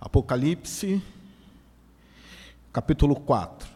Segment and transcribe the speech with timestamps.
[0.00, 1.02] Apocalipse,
[2.72, 3.68] capítulo 4.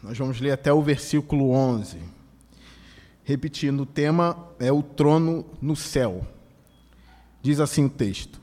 [0.00, 1.98] Nós vamos ler até o versículo 11.
[3.24, 6.24] Repetindo, o tema é o trono no céu.
[7.42, 8.40] Diz assim o texto: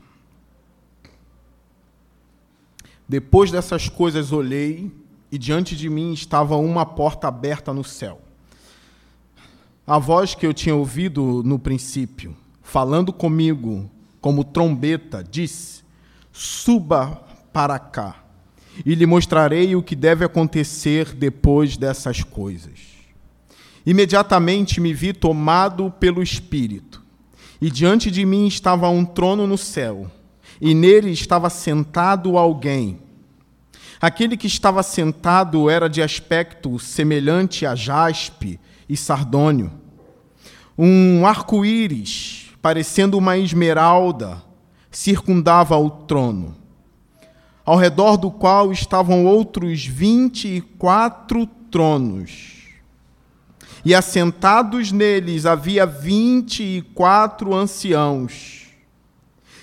[3.07, 4.91] Depois dessas coisas olhei,
[5.31, 8.21] e diante de mim estava uma porta aberta no céu.
[9.87, 13.89] A voz que eu tinha ouvido no princípio, falando comigo,
[14.23, 15.83] como trombeta, disse:
[16.31, 18.23] Suba para cá,
[18.85, 22.79] e lhe mostrarei o que deve acontecer depois dessas coisas.
[23.85, 27.03] Imediatamente me vi tomado pelo Espírito,
[27.59, 30.09] e diante de mim estava um trono no céu,
[30.61, 32.99] e nele estava sentado alguém.
[33.99, 39.69] Aquele que estava sentado era de aspecto semelhante a jaspe e sardônio.
[40.77, 44.41] Um arco-íris parecendo uma esmeralda,
[44.89, 46.55] circundava o trono,
[47.65, 52.63] ao redor do qual estavam outros vinte e quatro tronos.
[53.83, 58.67] E assentados neles havia vinte e quatro anciãos.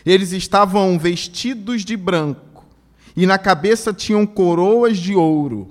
[0.04, 2.66] Eles estavam vestidos de branco,
[3.16, 5.70] e na cabeça tinham coroas de ouro.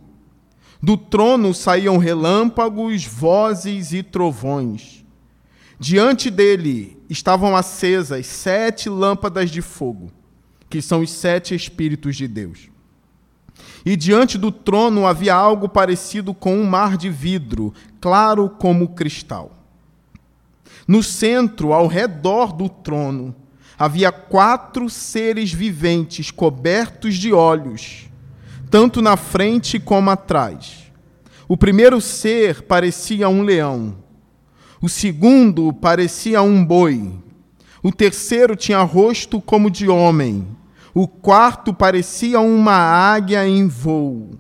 [0.82, 5.06] Do trono saíam relâmpagos, vozes e trovões.
[5.80, 10.12] Diante dele estavam acesas sete lâmpadas de fogo,
[10.70, 12.70] que são os sete Espíritos de Deus.
[13.86, 19.52] E diante do trono havia algo parecido com um mar de vidro, claro como cristal.
[20.88, 23.36] No centro, ao redor do trono,
[23.78, 28.10] havia quatro seres viventes cobertos de olhos,
[28.70, 30.92] tanto na frente como atrás.
[31.48, 33.98] O primeiro ser parecia um leão
[34.82, 37.12] o segundo parecia um boi.
[37.84, 40.48] O terceiro tinha rosto como de homem.
[40.94, 44.32] O quarto parecia uma águia em voo.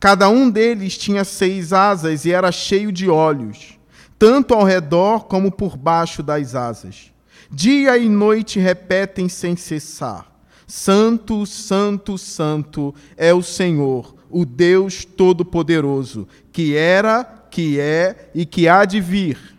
[0.00, 3.78] Cada um deles tinha seis asas e era cheio de olhos,
[4.18, 7.12] tanto ao redor como por baixo das asas.
[7.50, 10.26] Dia e noite repetem sem cessar:
[10.66, 18.68] Santo, Santo, Santo é o Senhor, o Deus Todo-Poderoso, que era, que é e que
[18.68, 19.55] há de vir.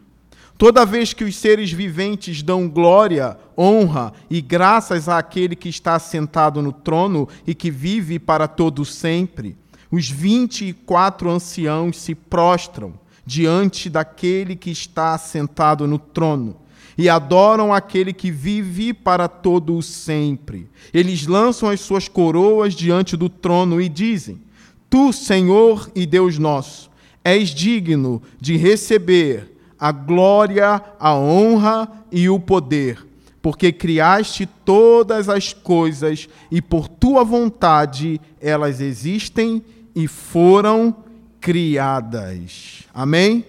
[0.57, 6.63] Toda vez que os seres viventes dão glória, honra e graças àquele que está sentado
[6.63, 9.55] no trono e que vive para todo sempre,
[9.91, 16.57] os vinte e quatro anciãos se prostram diante daquele que está sentado no trono
[16.97, 20.67] e adoram aquele que vive para todo o sempre.
[20.91, 24.41] Eles lançam as suas coroas diante do trono e dizem:
[24.89, 26.89] Tu, Senhor e Deus nosso,
[27.23, 33.05] és digno de receber a glória, a honra e o poder,
[33.41, 39.63] porque criaste todas as coisas e por tua vontade elas existem
[39.95, 40.95] e foram
[41.39, 42.83] criadas.
[42.93, 43.45] Amém?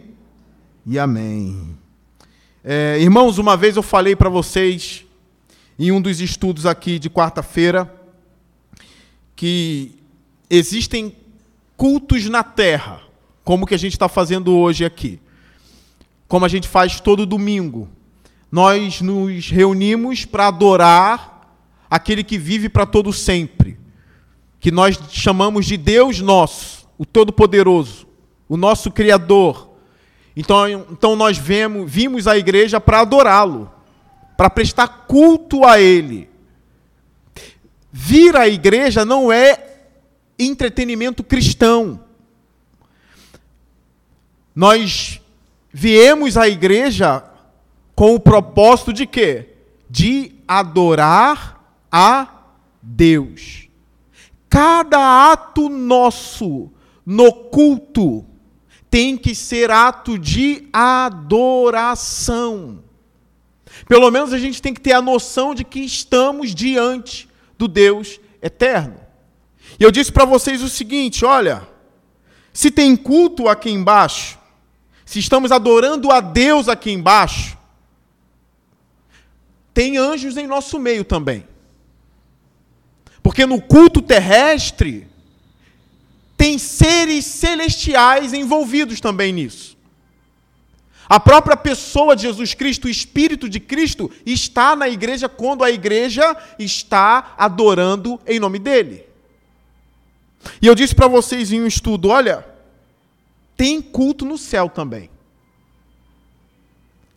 [0.86, 1.76] E amém.
[2.62, 5.04] É, irmãos, uma vez eu falei para vocês,
[5.78, 7.92] em um dos estudos aqui de quarta-feira,
[9.34, 9.94] que
[10.50, 11.14] existem
[11.76, 13.00] cultos na terra,
[13.44, 15.20] como que a gente está fazendo hoje aqui
[16.28, 17.88] como a gente faz todo domingo.
[18.52, 21.56] Nós nos reunimos para adorar
[21.90, 23.78] aquele que vive para todo sempre,
[24.60, 28.06] que nós chamamos de Deus nosso, o Todo-Poderoso,
[28.46, 29.70] o nosso Criador.
[30.36, 33.72] Então, então nós vemos, vimos a igreja para adorá-lo,
[34.36, 36.28] para prestar culto a Ele.
[37.90, 39.78] Vir à igreja não é
[40.38, 42.04] entretenimento cristão.
[44.54, 45.20] Nós
[45.78, 47.22] viemos à igreja
[47.94, 49.50] com o propósito de quê?
[49.88, 52.46] De adorar a
[52.82, 53.68] Deus.
[54.50, 56.72] Cada ato nosso
[57.06, 58.26] no culto
[58.90, 61.62] tem que ser ato de adoração.
[63.86, 68.18] Pelo menos a gente tem que ter a noção de que estamos diante do Deus
[68.42, 68.96] eterno.
[69.78, 71.68] E eu disse para vocês o seguinte: olha,
[72.52, 74.37] se tem culto aqui embaixo,
[75.08, 77.56] se estamos adorando a Deus aqui embaixo,
[79.72, 81.48] tem anjos em nosso meio também.
[83.22, 85.08] Porque no culto terrestre,
[86.36, 89.78] tem seres celestiais envolvidos também nisso.
[91.08, 95.70] A própria pessoa de Jesus Cristo, o Espírito de Cristo, está na igreja quando a
[95.70, 99.06] igreja está adorando em nome dele.
[100.60, 102.57] E eu disse para vocês em um estudo: olha,
[103.58, 105.10] tem culto no céu também.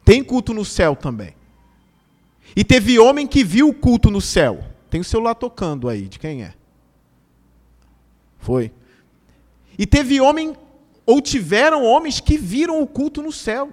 [0.04, 1.36] Tem culto no céu também.
[2.56, 4.64] E teve homem que viu o culto no céu.
[4.90, 6.56] Tem o celular tocando aí, de quem é?
[8.40, 8.72] Foi.
[9.78, 10.58] E teve homem,
[11.06, 13.72] ou tiveram homens que viram o culto no céu.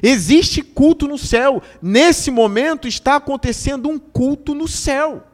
[0.00, 1.60] Existe culto no céu.
[1.82, 5.26] Nesse momento está acontecendo um culto no céu.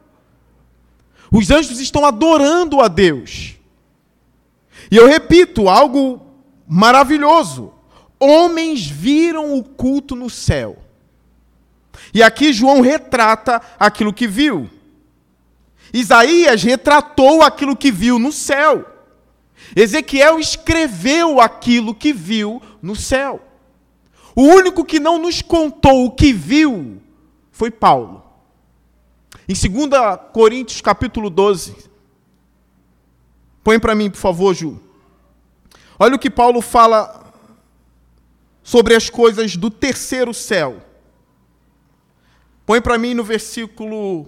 [1.31, 3.60] Os anjos estão adorando a Deus.
[4.91, 6.21] E eu repito, algo
[6.67, 7.73] maravilhoso.
[8.19, 10.77] Homens viram o culto no céu.
[12.13, 14.69] E aqui João retrata aquilo que viu.
[15.93, 18.85] Isaías retratou aquilo que viu no céu.
[19.75, 23.41] Ezequiel escreveu aquilo que viu no céu.
[24.35, 27.01] O único que não nos contou o que viu
[27.51, 28.23] foi Paulo.
[29.47, 31.90] Em 2 Coríntios capítulo 12.
[33.63, 34.79] Põe para mim, por favor, Ju.
[35.99, 37.31] Olha o que Paulo fala
[38.63, 40.81] sobre as coisas do terceiro céu.
[42.65, 44.27] Põe para mim no versículo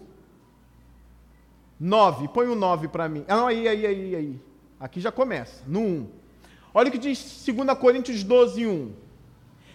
[1.79, 2.27] 9.
[2.27, 3.25] Põe o 9 para mim.
[3.27, 4.41] Ah, não, aí, aí, aí, aí.
[4.79, 6.09] Aqui já começa, no 1.
[6.73, 8.91] Olha o que diz 2 Coríntios 12, 1.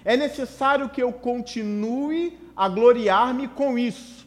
[0.04, 4.26] É necessário que eu continue a gloriar-me com isso,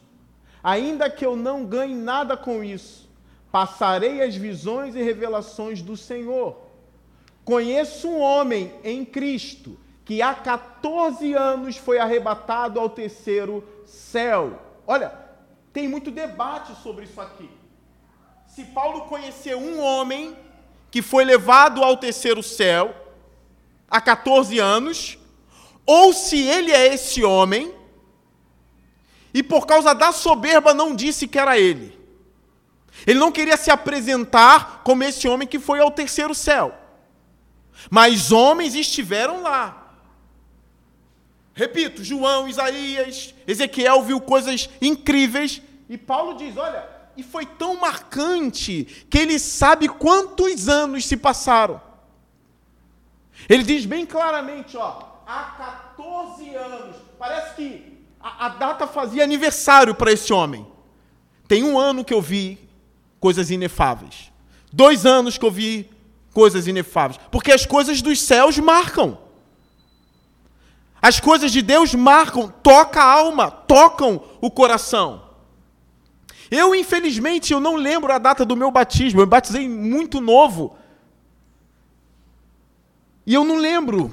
[0.64, 3.10] ainda que eu não ganhe nada com isso.
[3.52, 6.58] Passarei as visões e revelações do Senhor.
[7.44, 14.60] Conheço um homem em Cristo que há 14 anos foi arrebatado ao terceiro céu.
[14.88, 15.14] Olha,
[15.74, 17.50] tem muito debate sobre isso aqui.
[18.48, 20.36] Se Paulo conheceu um homem
[20.90, 22.94] que foi levado ao terceiro céu
[23.90, 25.18] há 14 anos,
[25.86, 27.74] ou se ele é esse homem
[29.34, 32.01] e por causa da soberba não disse que era ele.
[33.06, 36.76] Ele não queria se apresentar como esse homem que foi ao terceiro céu.
[37.90, 39.96] Mas homens estiveram lá.
[41.54, 46.88] Repito, João, Isaías, Ezequiel viu coisas incríveis e Paulo diz: olha,
[47.18, 51.82] e foi tão marcante que ele sabe quantos anos se passaram.
[53.50, 56.96] Ele diz bem claramente, ó, há 14 anos.
[57.18, 60.66] Parece que a, a data fazia aniversário para esse homem.
[61.48, 62.71] Tem um ano que eu vi
[63.22, 64.32] coisas inefáveis.
[64.74, 65.90] Dois anos que eu vi
[66.34, 67.22] coisas inefáveis.
[67.32, 69.18] Porque as coisas dos céus marcam.
[71.02, 75.30] As coisas de Deus marcam, toca a alma, tocam o coração.
[76.50, 79.22] Eu, infelizmente, eu não lembro a data do meu batismo.
[79.22, 80.76] Eu me batizei muito novo.
[83.26, 84.12] E eu não lembro.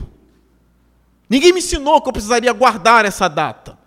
[1.30, 3.77] Ninguém me ensinou que eu precisaria guardar essa data.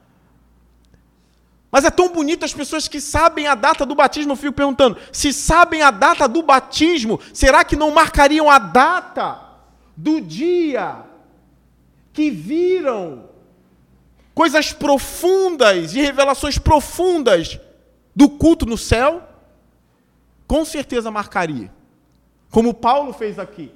[1.71, 4.33] Mas é tão bonito as pessoas que sabem a data do batismo.
[4.33, 9.39] Eu fico perguntando: se sabem a data do batismo, será que não marcariam a data
[9.95, 11.03] do dia
[12.13, 13.29] que viram
[14.33, 17.59] coisas profundas e revelações profundas
[18.15, 19.23] do culto no céu,
[20.47, 21.71] com certeza marcaria.
[22.49, 23.71] Como Paulo fez aqui.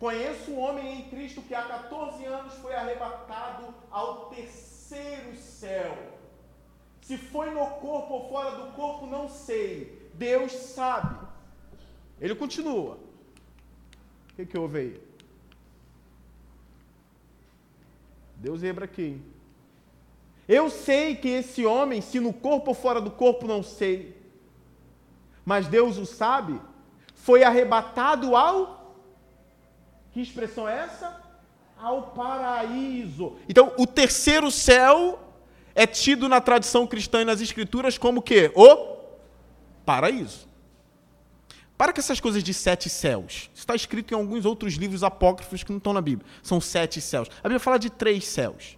[0.00, 6.17] Conheço um homem em Cristo que há 14 anos foi arrebatado ao terceiro céu.
[7.08, 10.10] Se foi no corpo ou fora do corpo, não sei.
[10.12, 11.16] Deus sabe.
[12.20, 12.96] Ele continua.
[14.30, 15.02] O que, que houve aí?
[18.36, 19.22] Deus zebra aqui.
[20.46, 24.14] Eu sei que esse homem, se no corpo ou fora do corpo, não sei.
[25.46, 26.60] Mas Deus o sabe.
[27.14, 28.94] Foi arrebatado ao.
[30.12, 31.22] Que expressão é essa?
[31.78, 33.38] Ao paraíso.
[33.48, 35.24] Então, o terceiro céu
[35.78, 38.50] é tido na tradição cristã e nas escrituras como que?
[38.56, 38.96] O
[39.86, 40.48] paraíso.
[41.76, 43.48] Para que essas coisas de sete céus.
[43.54, 46.28] Está escrito em alguns outros livros apócrifos que não estão na Bíblia.
[46.42, 47.28] São sete céus.
[47.38, 48.76] A Bíblia fala de três céus.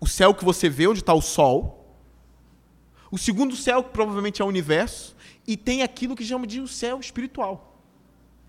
[0.00, 1.96] O céu que você vê, onde está o sol.
[3.08, 5.14] O segundo céu, que provavelmente é o universo.
[5.46, 7.78] E tem aquilo que chama de o céu espiritual.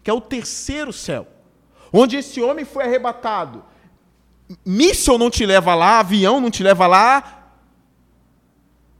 [0.01, 1.27] Que é o terceiro céu.
[1.93, 3.63] Onde esse homem foi arrebatado.
[4.65, 7.42] Míssel não te leva lá, avião não te leva lá.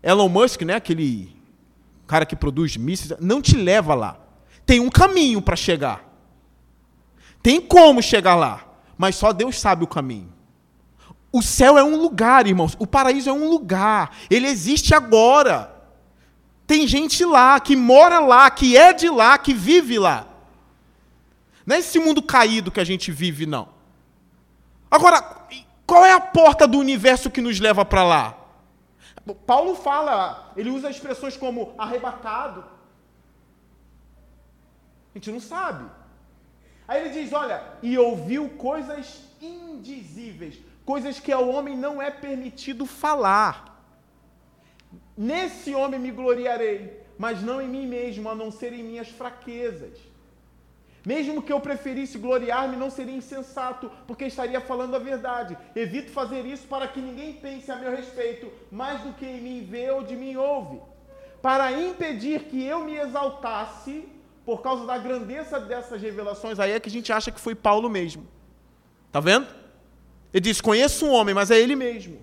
[0.03, 1.33] Elon Musk, né, aquele
[2.05, 4.19] cara que produz mísseis, não te leva lá.
[4.65, 6.03] Tem um caminho para chegar.
[7.41, 8.65] Tem como chegar lá,
[8.98, 10.31] mas só Deus sabe o caminho.
[11.31, 12.75] O céu é um lugar, irmãos.
[12.77, 14.15] O paraíso é um lugar.
[14.29, 15.74] Ele existe agora.
[16.67, 20.27] Tem gente lá, que mora lá, que é de lá, que vive lá.
[21.65, 23.69] Não é esse mundo caído que a gente vive, não.
[24.91, 25.22] Agora,
[25.88, 28.42] qual é a porta do universo que nos leva para lá?
[29.45, 32.65] Paulo fala, ele usa expressões como arrebatado,
[35.13, 35.89] a gente não sabe.
[36.87, 42.85] Aí ele diz: olha, e ouviu coisas indizíveis, coisas que ao homem não é permitido
[42.85, 43.71] falar.
[45.15, 49.97] Nesse homem me gloriarei, mas não em mim mesmo, a não ser em minhas fraquezas.
[51.05, 55.57] Mesmo que eu preferisse gloriar-me, não seria insensato, porque estaria falando a verdade.
[55.75, 59.91] Evito fazer isso para que ninguém pense a meu respeito mais do que mim vê
[59.91, 60.81] ou de mim ouve.
[61.41, 64.07] Para impedir que eu me exaltasse
[64.45, 67.89] por causa da grandeza dessas revelações, aí é que a gente acha que foi Paulo
[67.89, 68.25] mesmo.
[69.12, 69.48] Tá vendo?
[70.33, 72.19] Ele diz: Conheço um homem, mas é ele mesmo.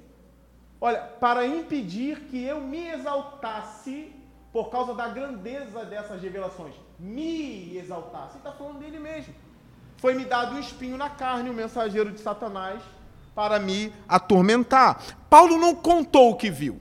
[0.81, 4.11] Olha, para impedir que eu me exaltasse
[4.52, 6.75] por causa da grandeza dessas revelações.
[6.99, 8.33] Me exaltasse.
[8.33, 9.35] Ele está falando dele mesmo.
[9.97, 12.83] Foi-me dado um espinho na carne, o um mensageiro de Satanás,
[13.35, 15.02] para me atormentar.
[15.28, 16.80] Paulo não contou o que viu.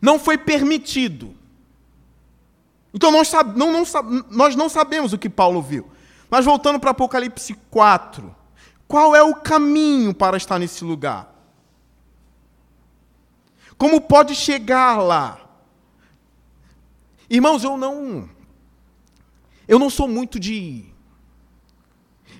[0.00, 1.34] Não foi permitido.
[2.92, 3.84] Então nós, não, não,
[4.30, 5.88] nós não sabemos o que Paulo viu.
[6.30, 8.34] Mas voltando para Apocalipse 4,
[8.86, 11.34] qual é o caminho para estar nesse lugar?
[13.76, 15.47] Como pode chegar lá?
[17.30, 18.28] Irmãos, eu não
[19.66, 20.84] eu não sou muito de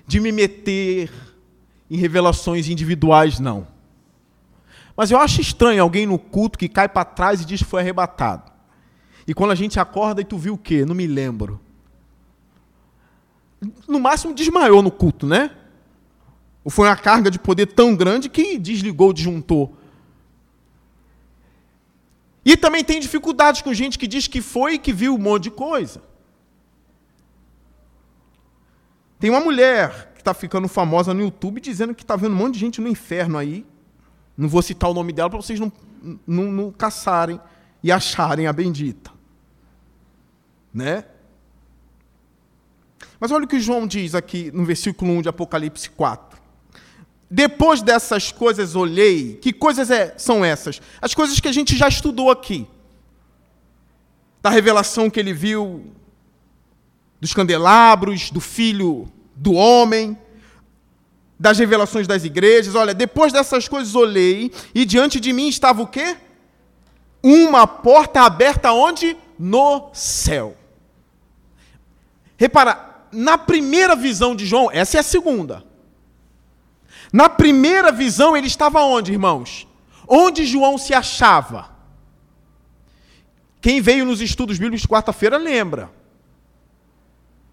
[0.07, 1.11] de me meter
[1.89, 3.67] em revelações individuais não.
[4.97, 7.81] Mas eu acho estranho alguém no culto que cai para trás e diz que foi
[7.81, 8.51] arrebatado.
[9.27, 10.83] E quando a gente acorda e tu viu o quê?
[10.85, 11.61] Não me lembro.
[13.87, 15.51] No máximo desmaiou no culto, né?
[16.63, 19.69] Ou foi uma carga de poder tão grande que desligou o disjuntor.
[22.43, 25.43] E também tem dificuldades com gente que diz que foi e que viu um monte
[25.43, 26.01] de coisa.
[29.19, 32.53] Tem uma mulher que está ficando famosa no YouTube dizendo que está vendo um monte
[32.53, 33.65] de gente no inferno aí.
[34.37, 35.71] Não vou citar o nome dela para vocês não,
[36.25, 37.39] não, não caçarem
[37.83, 39.11] e acharem a bendita.
[40.73, 41.03] Né?
[43.19, 46.28] Mas olha o que João diz aqui no versículo 1 de Apocalipse 4.
[47.29, 49.35] Depois dessas coisas olhei.
[49.35, 50.81] Que coisas é, são essas?
[51.01, 52.67] As coisas que a gente já estudou aqui.
[54.41, 55.93] Da revelação que ele viu
[57.21, 60.17] dos candelabros, do filho do homem,
[61.39, 62.73] das revelações das igrejas.
[62.73, 66.17] Olha, depois dessas coisas olhei e diante de mim estava o quê?
[67.21, 69.15] Uma porta aberta onde?
[69.37, 70.57] No céu.
[72.37, 75.68] Repara, na primeira visão de João, essa é a segunda.
[77.11, 79.67] Na primeira visão, ele estava onde, irmãos?
[80.07, 81.69] Onde João se achava?
[83.61, 85.91] Quem veio nos estudos bíblicos de quarta-feira lembra.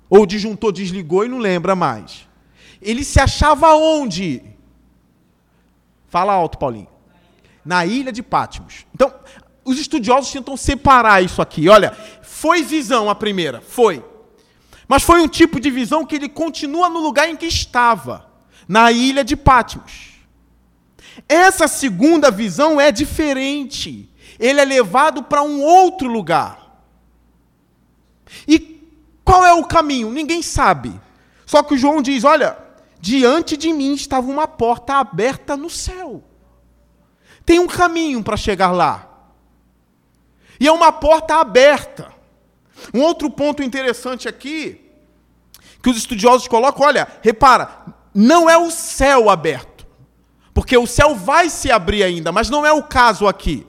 [0.09, 2.29] Ou o disjuntor desligou e não lembra mais.
[2.81, 4.43] Ele se achava onde?
[6.09, 6.89] Fala alto, Paulinho.
[7.65, 8.87] Na ilha de Pátimos.
[8.95, 9.13] Então,
[9.65, 11.69] os estudiosos tentam separar isso aqui.
[11.69, 14.05] Olha, foi visão a primeira, foi.
[14.87, 18.26] Mas foi um tipo de visão que ele continua no lugar em que estava
[18.67, 20.15] na ilha de Patmos.
[21.29, 24.11] Essa segunda visão é diferente.
[24.39, 26.83] Ele é levado para um outro lugar.
[28.47, 28.83] E
[29.25, 30.11] qual é o caminho?
[30.11, 31.01] Ninguém sabe.
[31.47, 32.59] Só que João diz: Olha,
[33.01, 36.23] diante de mim estava uma porta aberta no céu.
[37.45, 39.09] Tem um caminho para chegar lá.
[40.59, 42.13] E é uma porta aberta.
[42.93, 44.81] Um outro ponto interessante aqui,
[45.83, 49.87] que os estudiosos colocam: olha, repara, não é o céu aberto.
[50.55, 53.67] Porque o céu vai se abrir ainda, mas não é o caso aqui.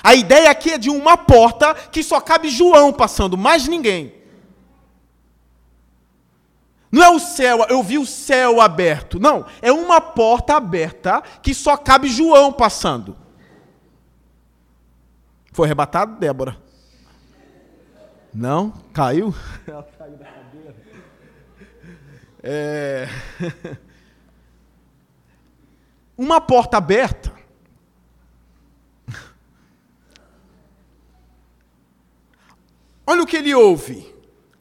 [0.00, 4.14] A ideia aqui é de uma porta que só cabe João passando, mais ninguém.
[6.90, 9.18] Não é o céu, eu vi o céu aberto.
[9.18, 13.16] Não, é uma porta aberta que só cabe João passando.
[15.52, 16.56] Foi arrebatado, Débora?
[18.32, 18.72] Não?
[18.92, 19.34] Caiu?
[19.66, 20.37] Ela caiu.
[22.50, 23.06] É...
[26.16, 27.30] Uma porta aberta.
[33.06, 34.14] Olha o que ele ouve.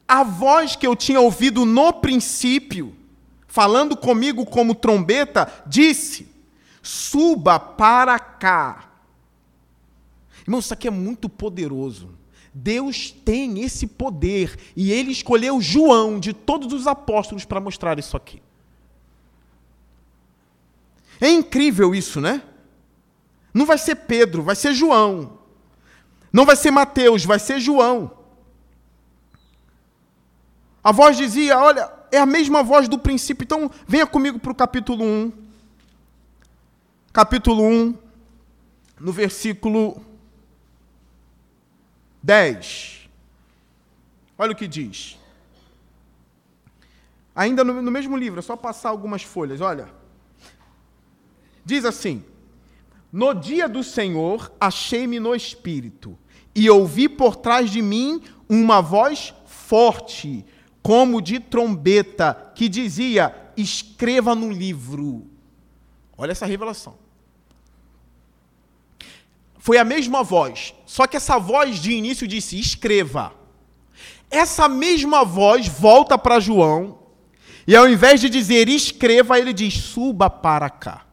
[0.05, 2.93] A voz que eu tinha ouvido no princípio,
[3.47, 6.29] falando comigo como trombeta, disse:
[6.81, 8.91] Suba para cá.
[10.41, 12.16] Irmão, isso aqui é muito poderoso.
[12.59, 18.17] Deus tem esse poder e ele escolheu João de todos os apóstolos para mostrar isso
[18.17, 18.41] aqui.
[21.21, 22.41] É incrível isso, né?
[23.53, 25.37] Não vai ser Pedro, vai ser João.
[26.33, 28.11] Não vai ser Mateus, vai ser João.
[30.83, 33.43] A voz dizia: Olha, é a mesma voz do princípio.
[33.43, 35.31] Então, venha comigo para o capítulo 1.
[37.13, 37.95] Capítulo 1,
[38.99, 40.01] no versículo
[42.27, 43.09] 10.
[44.37, 45.17] Olha o que diz.
[47.33, 49.87] Ainda no, no mesmo livro, é só passar algumas folhas, olha.
[51.63, 52.25] Diz assim:
[53.13, 56.19] No dia do Senhor, achei-me no espírito,
[56.53, 60.45] e ouvi por trás de mim uma voz forte,
[60.83, 65.25] como de trombeta, que dizia: Escreva no livro.
[66.17, 66.97] Olha essa revelação.
[69.57, 73.33] Foi a mesma voz, só que essa voz de início disse: Escreva.
[74.31, 76.99] Essa mesma voz volta para João,
[77.67, 81.05] e ao invés de dizer escreva, ele diz: Suba para cá.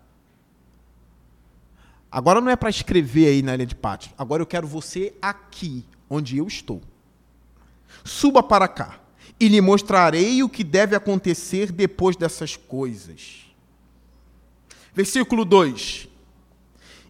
[2.10, 4.12] Agora não é para escrever aí na ilha de Pátio.
[4.16, 6.80] Agora eu quero você aqui, onde eu estou.
[8.04, 9.00] Suba para cá
[9.40, 13.44] e lhe mostrarei o que deve acontecer depois dessas coisas.
[14.94, 16.06] Versículo 2: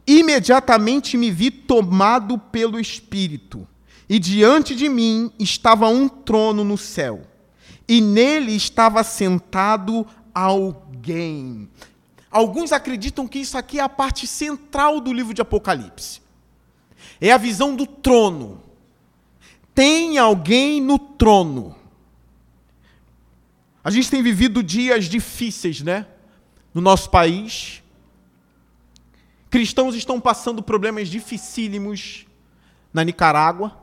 [0.06, 3.66] Imediatamente me vi tomado pelo Espírito,
[4.08, 7.22] e diante de mim estava um trono no céu,
[7.88, 11.68] e nele estava sentado alguém.
[12.30, 16.20] Alguns acreditam que isso aqui é a parte central do livro de Apocalipse.
[17.20, 18.60] É a visão do trono.
[19.72, 21.76] Tem alguém no trono.
[23.84, 26.06] A gente tem vivido dias difíceis, né?
[26.74, 27.83] No nosso país.
[29.54, 32.26] Cristãos estão passando problemas dificílimos
[32.92, 33.80] na Nicarágua.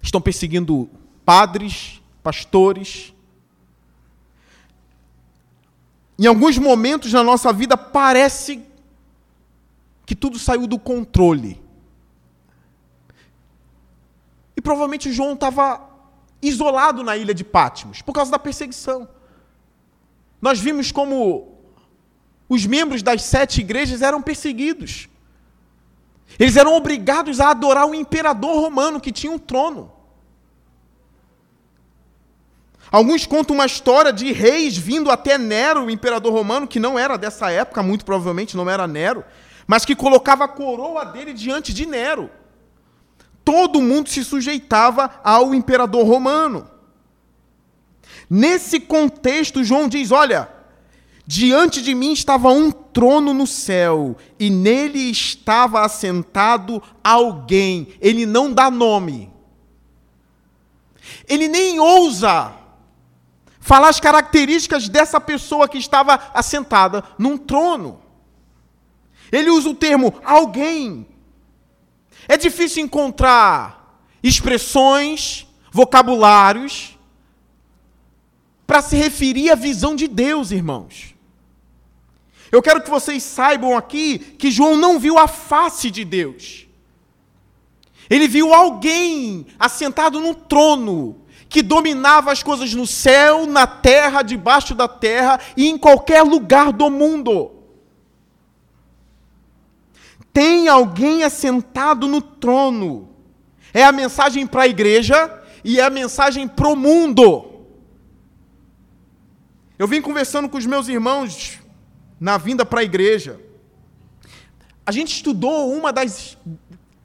[0.00, 0.88] Estão perseguindo
[1.26, 3.12] padres, pastores,
[6.18, 8.66] em alguns momentos na nossa vida parece
[10.06, 11.62] que tudo saiu do controle.
[14.56, 15.86] E provavelmente João estava
[16.40, 19.06] isolado na ilha de Patmos por causa da perseguição.
[20.40, 21.53] Nós vimos como
[22.48, 25.08] os membros das sete igrejas eram perseguidos.
[26.38, 29.92] Eles eram obrigados a adorar o imperador romano que tinha um trono.
[32.90, 37.16] Alguns contam uma história de reis vindo até Nero, o imperador romano, que não era
[37.16, 39.24] dessa época, muito provavelmente não era Nero,
[39.66, 42.30] mas que colocava a coroa dele diante de Nero.
[43.44, 46.70] Todo mundo se sujeitava ao imperador romano.
[48.28, 50.48] Nesse contexto, João diz: Olha,
[51.26, 57.88] diante de mim estava um trono no céu, e nele estava assentado alguém.
[58.00, 59.32] Ele não dá nome.
[61.28, 62.52] Ele nem ousa
[63.60, 68.00] falar as características dessa pessoa que estava assentada num trono.
[69.32, 71.06] Ele usa o termo alguém.
[72.28, 76.98] É difícil encontrar expressões, vocabulários,
[78.66, 81.13] para se referir à visão de Deus, irmãos.
[82.50, 86.66] Eu quero que vocês saibam aqui que João não viu a face de Deus.
[88.08, 94.74] Ele viu alguém assentado num trono, que dominava as coisas no céu, na terra, debaixo
[94.74, 97.52] da terra e em qualquer lugar do mundo.
[100.32, 103.08] Tem alguém assentado no trono.
[103.72, 107.50] É a mensagem para a igreja e é a mensagem para o mundo.
[109.78, 111.60] Eu vim conversando com os meus irmãos
[112.18, 113.40] na vinda para a igreja.
[114.86, 116.36] A gente estudou uma das,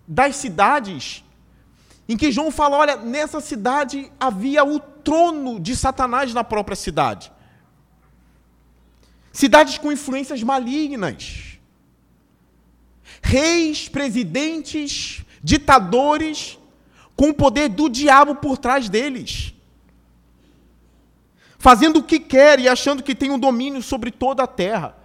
[0.08, 1.24] das cidades
[2.10, 7.32] em que João fala: olha, nessa cidade havia o trono de Satanás na própria cidade.
[9.32, 11.60] Cidades com influências malignas.
[13.22, 16.58] Reis, presidentes, ditadores,
[17.16, 19.54] com o poder do diabo por trás deles.
[21.60, 24.98] Fazendo o que quer e achando que tem um domínio sobre toda a terra.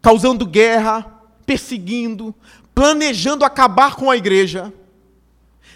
[0.00, 2.34] Causando guerra, perseguindo,
[2.74, 4.72] planejando acabar com a igreja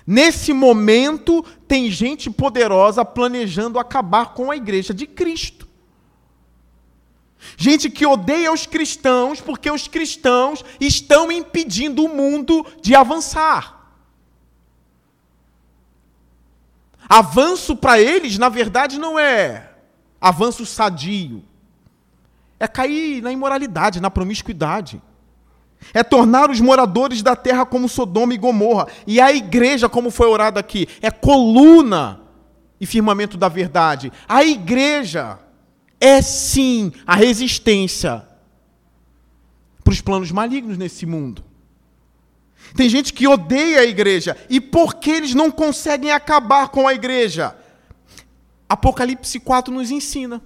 [0.07, 5.69] Nesse momento, tem gente poderosa planejando acabar com a igreja de Cristo.
[7.57, 13.81] Gente que odeia os cristãos porque os cristãos estão impedindo o mundo de avançar.
[17.09, 19.71] Avanço para eles, na verdade, não é
[20.21, 21.45] avanço sadio.
[22.63, 25.03] É cair na imoralidade, na promiscuidade
[25.93, 28.87] é tornar os moradores da terra como Sodoma e Gomorra.
[29.07, 32.21] E a igreja, como foi orado aqui, é coluna
[32.81, 34.13] e firmamento da verdade.
[34.29, 35.39] A igreja
[36.01, 38.27] é sim a resistência
[39.83, 41.45] para os planos malignos nesse mundo.
[42.77, 44.37] Tem gente que odeia a igreja.
[44.49, 47.57] E por que eles não conseguem acabar com a igreja?
[48.69, 50.41] Apocalipse 4 nos ensina.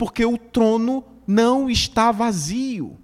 [0.00, 2.98] Porque o trono não está vazio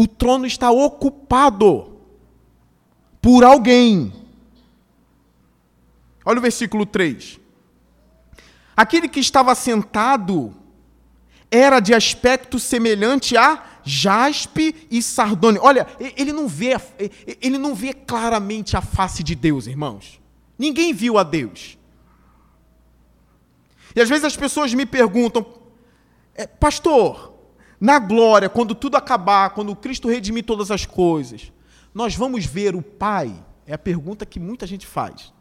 [0.00, 1.98] o trono está ocupado
[3.20, 4.12] por alguém.
[6.24, 7.40] Olha o versículo 3.
[8.76, 10.54] Aquele que estava sentado
[11.50, 15.62] era de aspecto semelhante a jaspe e sardônio.
[15.64, 16.76] Olha, ele não vê,
[17.42, 20.20] ele não vê claramente a face de Deus, irmãos.
[20.56, 21.76] Ninguém viu a Deus.
[23.96, 25.44] E às vezes as pessoas me perguntam,
[26.38, 27.34] é, pastor,
[27.80, 31.52] na glória, quando tudo acabar, quando Cristo redimir todas as coisas,
[31.92, 33.44] nós vamos ver o Pai?
[33.66, 35.32] É a pergunta que muita gente faz.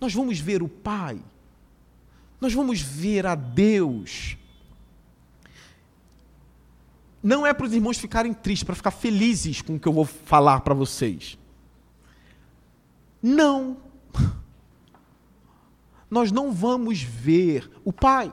[0.00, 1.20] Nós vamos ver o Pai?
[2.40, 4.36] Nós vamos ver a Deus?
[7.22, 10.04] Não é para os irmãos ficarem tristes, para ficar felizes com o que eu vou
[10.04, 11.38] falar para vocês.
[13.22, 13.76] Não.
[16.10, 18.32] Nós não vamos ver o Pai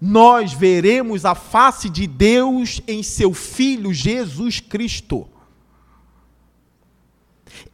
[0.00, 5.28] nós veremos a face de Deus em seu Filho Jesus Cristo.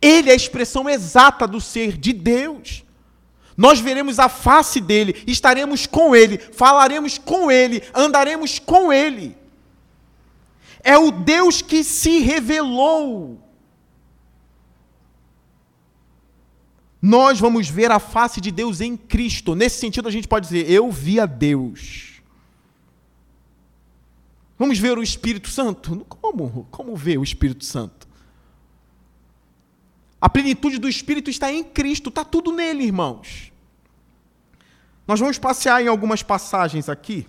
[0.01, 2.85] Ele é a expressão exata do ser de Deus.
[3.57, 9.37] Nós veremos a face dele, estaremos com ele, falaremos com ele, andaremos com ele.
[10.83, 13.46] É o Deus que se revelou.
[17.07, 19.55] Nós vamos ver a face de Deus em Cristo.
[19.55, 22.21] Nesse sentido, a gente pode dizer: Eu vi a Deus.
[24.59, 26.05] Vamos ver o Espírito Santo?
[26.09, 26.67] Como?
[26.69, 28.09] Como ver o Espírito Santo?
[30.21, 33.53] A plenitude do Espírito está em Cristo, está tudo nele, irmãos.
[35.07, 37.25] Nós vamos passear em algumas passagens aqui.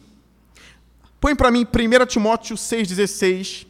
[1.19, 3.67] Põe para mim 1 Timóteo 6,16,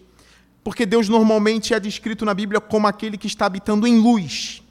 [0.64, 4.64] porque Deus normalmente é descrito na Bíblia como aquele que está habitando em luz.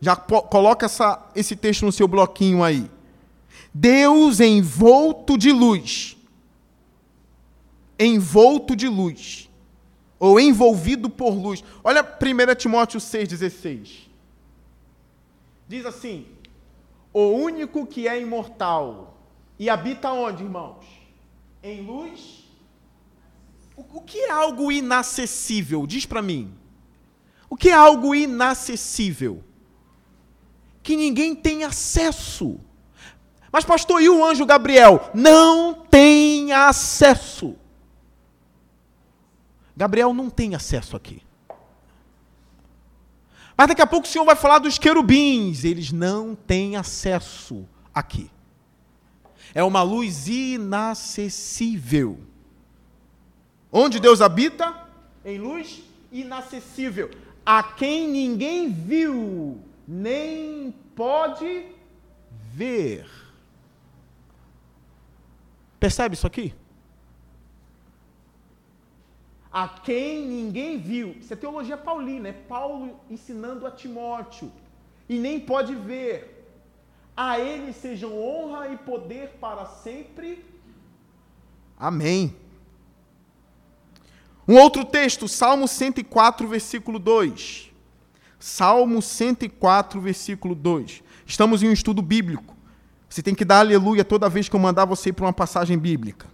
[0.00, 2.90] Já coloca essa, esse texto no seu bloquinho aí.
[3.74, 6.18] Deus envolto de luz
[7.98, 9.50] envolto de luz,
[10.18, 11.64] ou envolvido por luz.
[11.82, 14.08] Olha 1 Timóteo 6,16.
[15.66, 16.26] Diz assim:
[17.12, 19.18] O único que é imortal
[19.58, 20.86] e habita onde, irmãos?
[21.62, 22.46] Em luz.
[23.76, 25.86] O, o que é algo inacessível?
[25.86, 26.54] Diz para mim.
[27.50, 29.42] O que é algo inacessível?
[30.82, 32.58] Que ninguém tem acesso.
[33.50, 35.10] Mas, pastor, e o anjo Gabriel?
[35.14, 37.56] Não tem acesso.
[39.76, 41.22] Gabriel não tem acesso aqui.
[43.56, 48.30] Mas daqui a pouco o Senhor vai falar dos querubins, eles não têm acesso aqui.
[49.54, 52.20] É uma luz inacessível.
[53.72, 54.86] Onde Deus habita?
[55.24, 57.10] Em luz inacessível.
[57.44, 61.66] A quem ninguém viu, nem pode
[62.54, 63.08] ver.
[65.80, 66.54] Percebe isso aqui?
[69.52, 71.16] a quem ninguém viu.
[71.20, 74.52] Isso é teologia paulina, é Paulo ensinando a Timóteo.
[75.08, 76.34] E nem pode ver.
[77.16, 80.44] A ele sejam honra e poder para sempre.
[81.76, 82.36] Amém.
[84.46, 87.67] Um outro texto, Salmo 104, versículo 2.
[88.38, 91.02] Salmo 104, versículo 2.
[91.26, 92.56] Estamos em um estudo bíblico.
[93.08, 96.26] Você tem que dar aleluia toda vez que eu mandar você para uma passagem bíblica.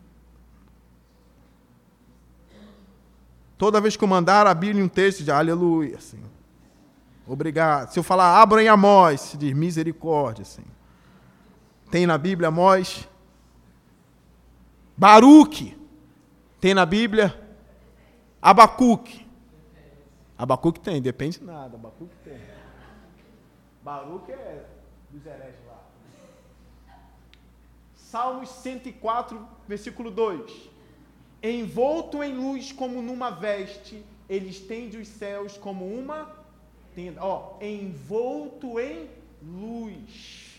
[3.56, 6.20] Toda vez que eu mandar a Bíblia um texto, de aleluia, assim.
[7.26, 7.92] Obrigado.
[7.92, 10.64] Se eu falar abra em Amós, se diz misericórdia, assim.
[11.90, 13.08] Tem na Bíblia Amós?
[14.96, 15.76] Baruque.
[16.60, 17.40] Tem na Bíblia?
[18.42, 19.23] Abacuque.
[20.36, 21.76] Abacuque tem, depende de nada.
[21.76, 22.40] Abacuque tem.
[23.82, 24.66] Baruque é
[25.10, 25.82] dos hereges lá.
[27.94, 30.74] Salmos 104, versículo 2
[31.50, 36.34] envolto em luz como numa veste, ele estende os céus como uma
[36.94, 37.22] tenda.
[37.22, 39.10] Ó, envolto em
[39.42, 40.54] luz.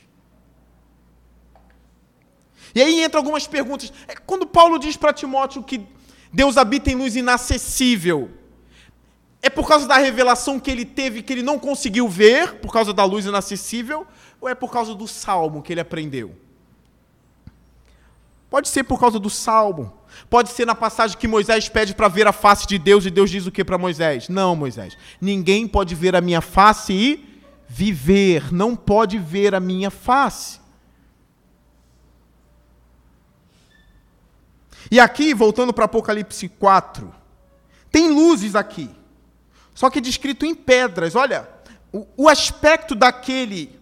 [2.73, 3.91] E aí entra algumas perguntas.
[4.07, 5.87] É, quando Paulo diz para Timóteo que
[6.31, 8.29] Deus habita em luz inacessível,
[9.45, 12.91] é por causa da revelação que ele teve que ele não conseguiu ver, por causa
[12.91, 14.07] da luz inacessível,
[14.41, 16.35] ou é por causa do salmo que ele aprendeu?
[18.49, 19.93] Pode ser por causa do salmo.
[20.31, 23.29] Pode ser na passagem que Moisés pede para ver a face de Deus e Deus
[23.29, 24.29] diz o que para Moisés?
[24.29, 24.97] Não, Moisés.
[25.21, 28.51] Ninguém pode ver a minha face e viver.
[28.51, 30.59] Não pode ver a minha face.
[34.89, 37.13] E aqui, voltando para Apocalipse 4,
[37.91, 38.89] tem luzes aqui.
[39.75, 41.15] Só que descrito em pedras.
[41.15, 41.47] Olha,
[41.91, 43.77] o, o aspecto daquele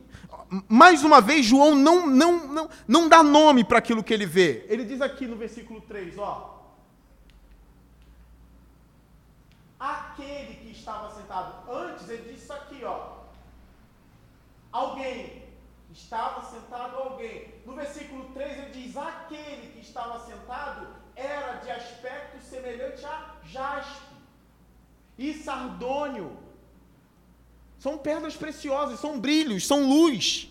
[0.67, 4.65] mais uma vez, João não, não, não, não dá nome para aquilo que ele vê.
[4.69, 6.62] Ele diz aqui no versículo 3, ó.
[9.79, 13.23] Aquele que estava sentado antes, ele disse isso aqui, ó.
[14.71, 15.43] Alguém.
[15.91, 17.53] Estava sentado alguém.
[17.65, 24.12] No versículo 3 ele diz: aquele que estava sentado era de aspecto semelhante a jaspe
[25.17, 26.32] e sardônio.
[27.80, 30.49] São pedras preciosas, são brilhos, são luz.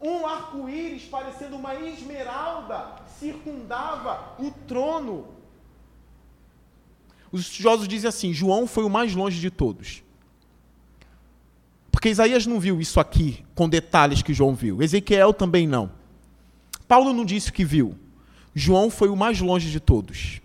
[0.00, 5.28] Um arco-íris parecendo uma esmeralda circundava o trono.
[7.30, 10.02] Os estudiosos dizem assim: João foi o mais longe de todos.
[11.92, 14.82] Porque Isaías não viu isso aqui com detalhes que João viu.
[14.82, 15.92] Ezequiel também não.
[16.88, 17.94] Paulo não disse o que viu.
[18.54, 20.40] João foi o mais longe de todos.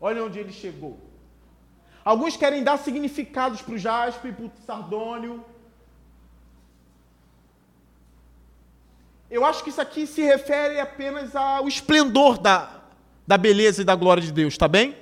[0.00, 0.98] Olha onde ele chegou.
[2.04, 5.44] Alguns querem dar significados para o jaspe, para o sardônio.
[9.28, 12.82] Eu acho que isso aqui se refere apenas ao esplendor da,
[13.26, 14.96] da beleza e da glória de Deus, tá bem?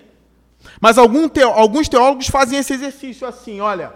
[0.80, 0.96] Mas
[1.33, 3.92] teo, alguns teólogos fazem esse exercício assim, olha.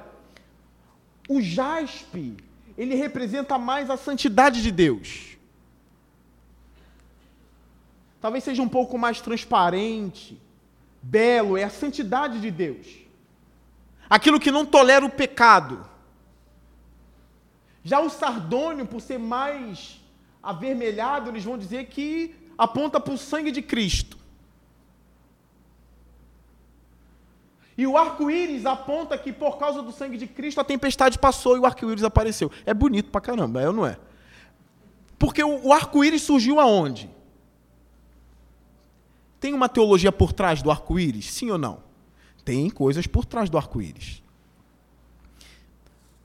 [1.28, 2.36] O jaspe,
[2.76, 5.36] ele representa mais a santidade de Deus.
[8.20, 10.38] Talvez seja um pouco mais transparente,
[11.02, 12.86] belo, é a santidade de Deus.
[14.08, 15.86] Aquilo que não tolera o pecado.
[17.84, 20.00] Já o sardônio, por ser mais
[20.42, 24.16] avermelhado, eles vão dizer que aponta para o sangue de Cristo.
[27.78, 31.60] E o arco-íris aponta que por causa do sangue de Cristo a tempestade passou e
[31.60, 32.50] o arco-íris apareceu.
[32.66, 33.96] É bonito pra caramba, é ou não é?
[35.16, 37.08] Porque o, arco-íris surgiu aonde?
[39.40, 41.30] Tem uma teologia por trás do arco-íris?
[41.30, 41.82] Sim ou não?
[42.44, 44.22] Tem coisas por trás do arco-íris.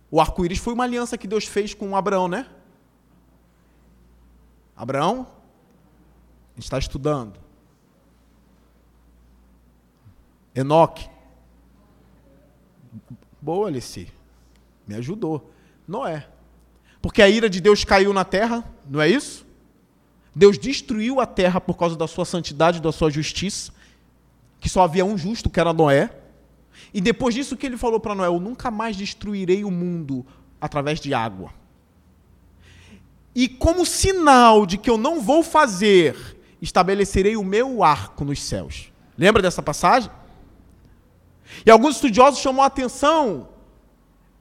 [0.09, 2.47] O arco-íris foi uma aliança que Deus fez com Abraão, né?
[4.75, 5.27] Abraão,
[6.51, 7.39] a gente está estudando.
[10.55, 11.09] Enoque.
[13.41, 14.07] Boa, Alice.
[14.87, 15.51] Me ajudou.
[15.87, 16.29] Noé.
[17.01, 19.42] Porque a ira de Deus caiu na terra, não é isso?
[20.35, 23.71] Deus destruiu a terra por causa da sua santidade, da sua justiça,
[24.59, 26.09] que só havia um justo, que era Noé.
[26.93, 30.25] E depois disso que ele falou para Noé, eu nunca mais destruirei o mundo
[30.59, 31.51] através de água.
[33.35, 36.15] E como sinal de que eu não vou fazer,
[36.61, 38.91] estabelecerei o meu arco nos céus.
[39.17, 40.09] Lembra dessa passagem?
[41.65, 43.49] E alguns estudiosos chamam a atenção,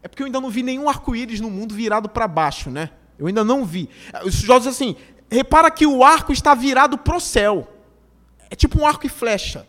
[0.02, 2.90] é porque eu ainda não vi nenhum arco-íris no mundo virado para baixo, né?
[3.18, 3.88] Eu ainda não vi.
[4.24, 4.96] Os estudiosos assim,
[5.32, 7.68] repara que o arco está virado para o céu.
[8.50, 9.66] É tipo um arco e flecha,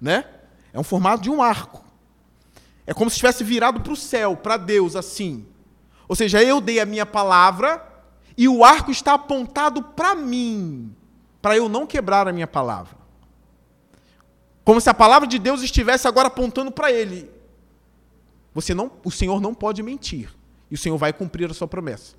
[0.00, 0.24] né?
[0.72, 1.84] É um formato de um arco.
[2.86, 5.46] É como se estivesse virado para o céu, para Deus, assim.
[6.08, 7.82] Ou seja, eu dei a minha palavra
[8.36, 10.94] e o arco está apontado para mim,
[11.40, 12.96] para eu não quebrar a minha palavra.
[14.64, 17.30] Como se a palavra de Deus estivesse agora apontando para ele.
[18.52, 20.34] Você não, o Senhor não pode mentir,
[20.70, 22.16] e o Senhor vai cumprir a sua promessa.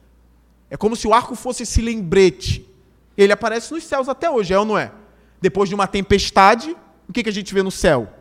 [0.69, 2.65] É como se o arco fosse esse lembrete
[3.23, 4.91] ele aparece nos céus até hoje, é ou não é?
[5.41, 6.75] Depois de uma tempestade,
[7.07, 8.11] o que, que a gente vê no céu?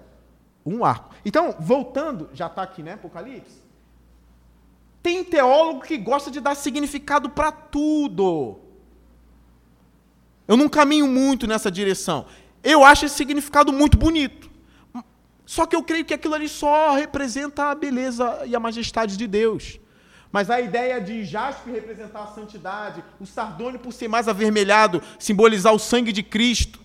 [0.64, 1.14] Um arco.
[1.24, 3.64] Então, voltando, já está aqui, né, Apocalipse?
[5.02, 8.58] Tem teólogo que gosta de dar significado para tudo.
[10.48, 12.26] Eu não caminho muito nessa direção.
[12.62, 14.50] Eu acho esse significado muito bonito.
[15.44, 19.28] Só que eu creio que aquilo ali só representa a beleza e a majestade de
[19.28, 19.78] Deus.
[20.36, 25.72] Mas a ideia de jaspe representar a santidade, o sardônio, por ser mais avermelhado, simbolizar
[25.72, 26.78] o sangue de Cristo,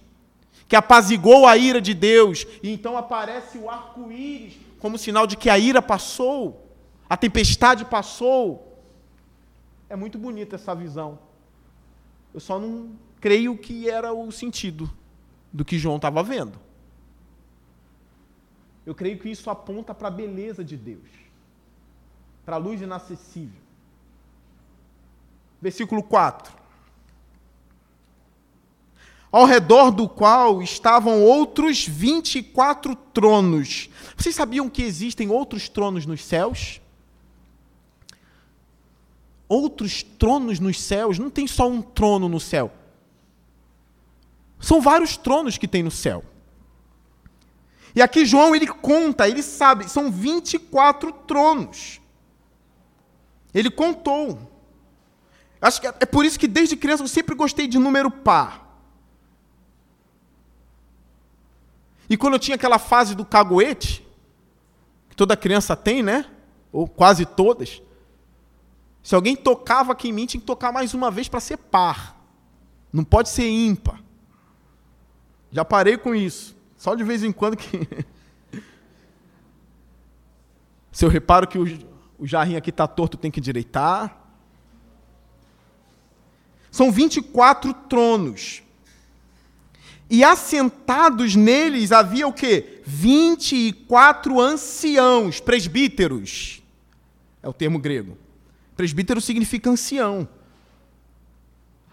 [0.70, 5.50] que apazigou a ira de Deus, e então aparece o arco-íris como sinal de que
[5.50, 6.74] a ira passou,
[7.10, 8.82] a tempestade passou.
[9.90, 11.20] É muito bonita essa visão.
[12.34, 14.90] Eu só não creio que era o sentido
[15.52, 16.58] do que João estava vendo.
[18.86, 21.21] Eu creio que isso aponta para a beleza de Deus
[22.52, 23.62] para a luz inacessível.
[25.62, 26.54] Versículo 4.
[29.32, 33.90] Ao redor do qual estavam outros 24 tronos.
[34.18, 36.82] Vocês sabiam que existem outros tronos nos céus?
[39.48, 41.18] Outros tronos nos céus?
[41.18, 42.70] Não tem só um trono no céu.
[44.60, 46.22] São vários tronos que tem no céu.
[47.96, 52.01] E aqui João ele conta, ele sabe, são 24 tronos.
[53.54, 54.40] Ele contou.
[55.62, 58.68] Acho que é por isso que desde criança eu sempre gostei de número par.
[62.10, 64.06] E quando eu tinha aquela fase do caguete,
[65.10, 66.30] que toda criança tem, né?
[66.72, 67.82] Ou quase todas.
[69.04, 72.20] Se alguém tocava aqui em mim, tinha que tocar mais uma vez para ser par.
[72.92, 74.02] Não pode ser ímpar.
[75.52, 76.56] Já parei com isso.
[76.78, 77.88] Só de vez em quando que.
[80.92, 81.91] Se eu reparo que o,
[82.22, 84.16] o jarrinho aqui está torto, tem que endireitar.
[86.70, 88.62] São 24 tronos.
[90.08, 92.84] E assentados neles havia o quê?
[92.86, 96.62] 24 anciãos, presbíteros.
[97.42, 98.16] É o termo grego.
[98.78, 100.30] Presbítero significa ancião.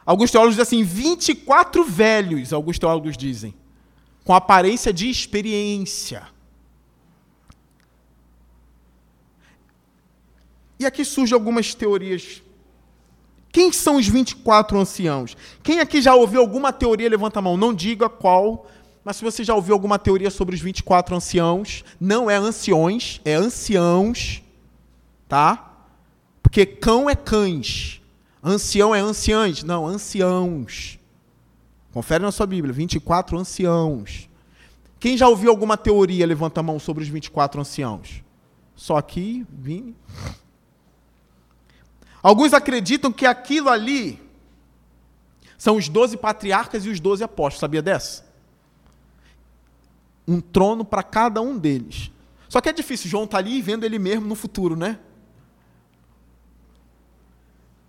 [0.04, 3.54] Alguns teólogos dizem assim, 24 velhos, alguns teólogos dizem,
[4.24, 6.28] com aparência de experiência.
[10.78, 12.42] E aqui surgem algumas teorias.
[13.50, 15.36] Quem são os 24 anciãos?
[15.62, 17.08] Quem aqui já ouviu alguma teoria?
[17.08, 17.56] Levanta a mão.
[17.56, 18.66] Não diga qual,
[19.04, 23.34] mas se você já ouviu alguma teoria sobre os 24 anciãos, não é anciões, é
[23.34, 24.42] anciãos,
[25.26, 25.76] tá?
[26.42, 28.02] Porque cão é cães,
[28.42, 30.98] ancião é anciãs, não, anciãos.
[31.92, 34.28] Confere na sua Bíblia, 24 anciãos.
[35.00, 36.26] Quem já ouviu alguma teoria?
[36.26, 38.22] Levanta a mão sobre os 24 anciãos.
[38.76, 39.96] Só aqui, Vini.
[42.28, 44.20] Alguns acreditam que aquilo ali
[45.56, 47.60] são os doze patriarcas e os doze apóstolos.
[47.60, 48.22] Sabia dessa?
[50.26, 52.10] Um trono para cada um deles.
[52.46, 54.98] Só que é difícil, João está ali vendo ele mesmo no futuro, né?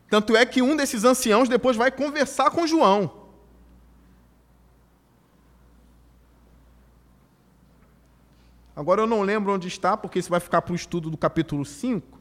[0.10, 3.12] Tanto é que um desses anciãos depois vai conversar com João.
[8.74, 11.66] Agora eu não lembro onde está, porque isso vai ficar para o estudo do capítulo
[11.66, 12.19] 5.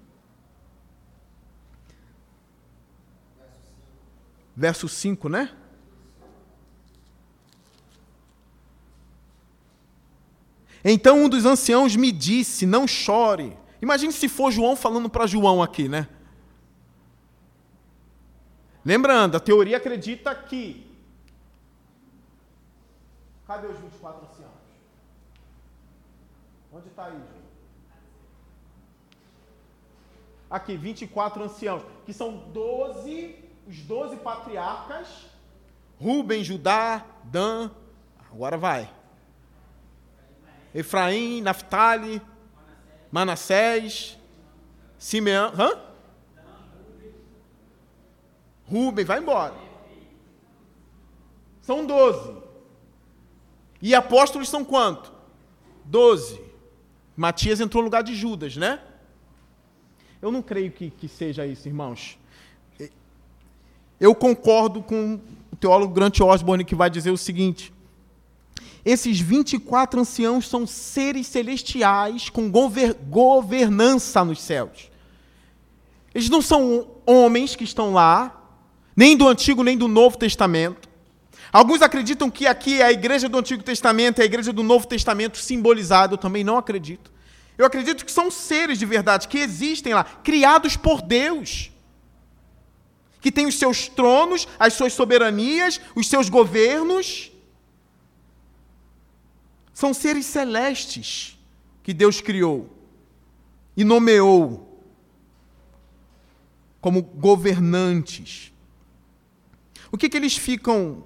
[4.59, 5.57] Verso 5, né?
[10.85, 13.57] Então um dos anciãos me disse: Não chore.
[13.81, 16.09] Imagine se for João falando para João aqui, né?
[18.85, 20.85] Lembrando, a teoria acredita que.
[23.47, 24.53] Cadê os 24 anciãos?
[26.73, 27.49] Onde está aí, João?
[30.51, 35.26] Aqui, 24 anciãos, que são 12 os doze patriarcas,
[36.00, 37.70] Rubem, Judá, Dan,
[38.33, 38.90] agora vai.
[40.74, 42.22] Efraim, Naftali,
[43.11, 44.18] Manassés,
[44.98, 45.78] Simeão, hã?
[48.64, 49.54] Rubem, vai embora.
[51.61, 52.37] São doze.
[53.83, 55.12] E apóstolos são quanto?
[55.85, 56.40] Doze.
[57.14, 58.81] Matias entrou no lugar de Judas, né?
[60.22, 62.18] Eu não creio que, que seja isso, irmãos.
[64.01, 65.21] Eu concordo com
[65.53, 67.73] o teólogo Grant Osborne que vai dizer o seguinte:
[68.85, 74.91] esses 24 anciãos são seres celestiais com gover governança nos céus.
[76.15, 78.35] Eles não são homens que estão lá,
[78.97, 80.89] nem do Antigo nem do Novo Testamento.
[81.53, 84.87] Alguns acreditam que aqui é a igreja do Antigo Testamento, é a igreja do Novo
[84.87, 86.15] Testamento simbolizado.
[86.15, 87.11] Eu também não acredito.
[87.57, 91.71] Eu acredito que são seres de verdade que existem lá, criados por Deus
[93.20, 97.33] que tem os seus tronos, as suas soberanias, os seus governos.
[99.74, 101.38] São seres celestes
[101.83, 102.70] que Deus criou
[103.76, 104.68] e nomeou
[106.81, 108.52] como governantes.
[109.90, 111.04] O que, que eles ficam.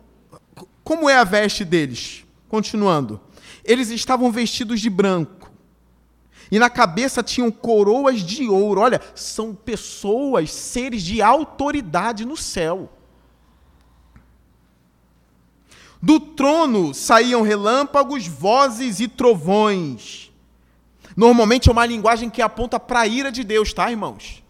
[0.85, 2.25] Como é a veste deles?
[2.49, 3.21] Continuando.
[3.65, 5.42] Eles estavam vestidos de branco
[6.53, 8.83] e na cabeça tinham coroas de ouro.
[8.83, 12.93] Olha, são pessoas, seres de autoridade no céu.
[16.03, 20.31] Do trono saíam relâmpagos, vozes e trovões.
[21.17, 24.43] Normalmente é uma linguagem que aponta para a ira de Deus, tá, irmãos?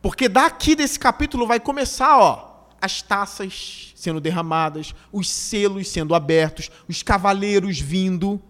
[0.00, 6.70] Porque daqui desse capítulo vai começar, ó, as taças sendo derramadas, os selos sendo abertos,
[6.88, 8.40] os cavaleiros vindo.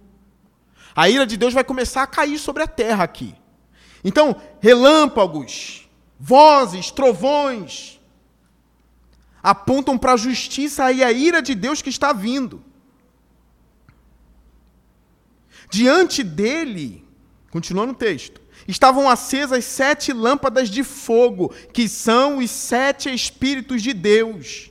[0.96, 3.34] A ira de Deus vai começar a cair sobre a terra aqui.
[4.02, 5.86] Então, relâmpagos,
[6.18, 8.00] vozes, trovões
[9.42, 12.64] apontam para a justiça e a ira de Deus que está vindo.
[15.70, 17.06] Diante dele,
[17.50, 23.92] continuando o texto, estavam acesas sete lâmpadas de fogo, que são os sete Espíritos de
[23.92, 24.70] Deus.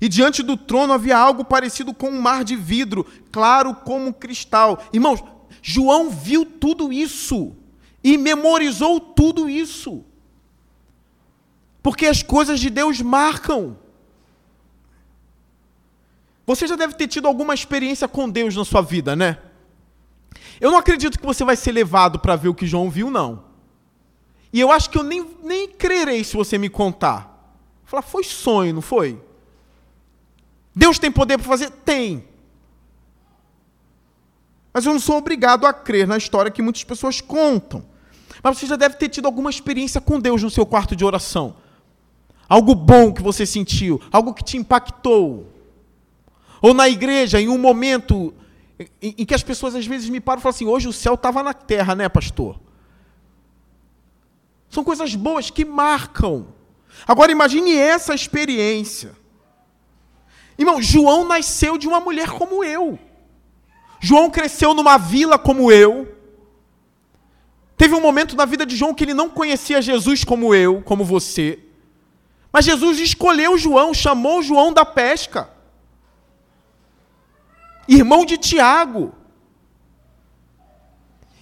[0.00, 4.82] E diante do trono havia algo parecido com um mar de vidro, claro como cristal.
[4.92, 5.22] Irmãos,
[5.60, 7.56] João viu tudo isso
[8.02, 10.04] e memorizou tudo isso.
[11.82, 13.76] Porque as coisas de Deus marcam.
[16.46, 19.38] Você já deve ter tido alguma experiência com Deus na sua vida, né?
[20.60, 23.44] Eu não acredito que você vai ser levado para ver o que João viu, não.
[24.52, 27.56] E eu acho que eu nem, nem crerei se você me contar.
[27.84, 29.20] Falar, foi sonho, não foi?
[30.78, 31.70] Deus tem poder para fazer?
[31.70, 32.24] Tem.
[34.72, 37.84] Mas eu não sou obrigado a crer na história que muitas pessoas contam.
[38.40, 41.56] Mas você já deve ter tido alguma experiência com Deus no seu quarto de oração.
[42.48, 45.52] Algo bom que você sentiu, algo que te impactou.
[46.62, 48.32] Ou na igreja, em um momento
[49.02, 51.42] em, que as pessoas às vezes me param e falam assim: hoje o céu estava
[51.42, 52.60] na terra, né, pastor?
[54.70, 56.54] São coisas boas que marcam.
[57.04, 59.17] Agora imagine essa experiência.
[60.58, 62.98] Irmão, João nasceu de uma mulher como eu.
[64.00, 66.16] João cresceu numa vila como eu.
[67.76, 71.04] Teve um momento na vida de João que ele não conhecia Jesus como eu, como
[71.04, 71.60] você.
[72.52, 75.48] Mas Jesus escolheu João, chamou João da pesca.
[77.86, 79.14] Irmão de Tiago.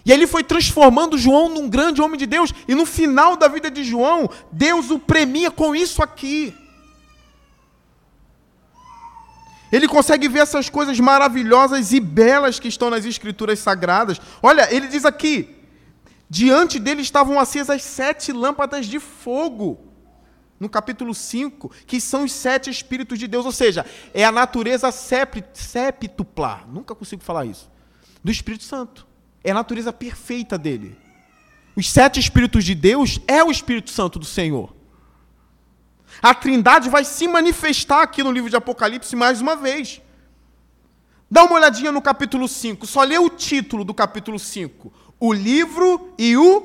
[0.05, 2.53] E ele foi transformando João num grande homem de Deus.
[2.69, 6.55] E no final da vida de João, Deus o premia com isso aqui.
[9.77, 14.19] Ele consegue ver essas coisas maravilhosas e belas que estão nas Escrituras Sagradas.
[14.43, 15.55] Olha, ele diz aqui:
[16.31, 19.79] diante dele estavam acesas sete lâmpadas de fogo.
[20.59, 24.91] No capítulo 5, que são os sete Espíritos de Deus, ou seja, é a natureza
[24.91, 27.71] septupla, nunca consigo falar isso,
[28.25, 29.07] do Espírito Santo.
[29.45, 30.97] É a natureza perfeita dele.
[31.77, 34.75] Os sete Espíritos de Deus é o Espírito Santo do Senhor.
[36.23, 40.01] A Trindade vai se manifestar aqui no livro de Apocalipse mais uma vez.
[41.31, 46.15] Dá uma olhadinha no capítulo 5, só lê o título do capítulo 5: O livro
[46.17, 46.61] e o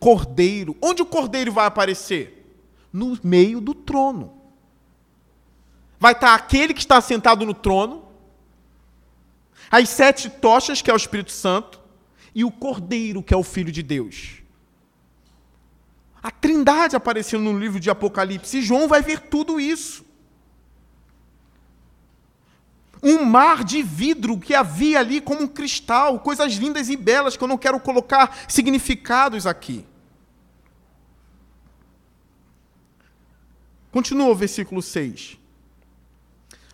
[0.00, 0.76] cordeiro.
[0.80, 2.34] Onde o cordeiro vai aparecer?
[2.92, 4.32] No meio do trono.
[6.00, 8.04] Vai estar aquele que está sentado no trono,
[9.70, 11.80] as sete tochas, que é o Espírito Santo,
[12.34, 14.42] e o cordeiro, que é o Filho de Deus.
[16.28, 18.58] A Trindade aparecendo no livro de Apocalipse.
[18.58, 20.04] E João vai ver tudo isso.
[23.02, 27.42] Um mar de vidro que havia ali como um cristal, coisas lindas e belas que
[27.42, 29.86] eu não quero colocar significados aqui.
[33.90, 35.38] Continua o versículo 6.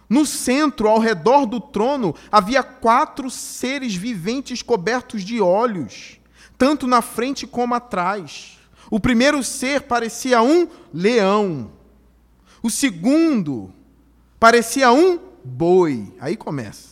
[0.08, 6.18] No centro, ao redor do trono, havia quatro seres viventes cobertos de olhos,
[6.58, 8.58] tanto na frente como atrás.
[8.94, 11.72] O primeiro ser parecia um leão.
[12.62, 13.74] O segundo
[14.38, 16.14] parecia um boi.
[16.20, 16.90] Aí começa.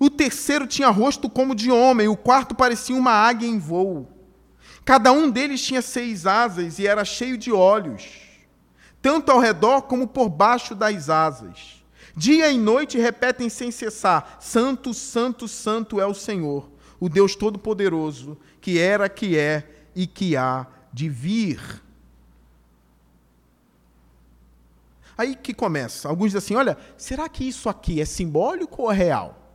[0.00, 2.08] O terceiro tinha rosto como de homem.
[2.08, 4.08] O quarto parecia uma águia em voo.
[4.84, 8.18] Cada um deles tinha seis asas e era cheio de olhos,
[9.00, 11.84] tanto ao redor como por baixo das asas.
[12.16, 16.68] Dia e noite repetem sem cessar: Santo, Santo, Santo é o Senhor,
[16.98, 20.66] o Deus Todo-Poderoso, que era, que é e que há
[20.98, 21.80] de vir.
[25.16, 26.08] Aí que começa.
[26.08, 29.54] Alguns dizem assim: olha, será que isso aqui é simbólico ou é real?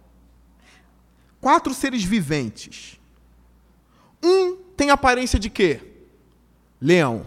[1.42, 2.98] Quatro seres viventes.
[4.24, 5.82] Um tem aparência de quê?
[6.80, 7.26] Leão.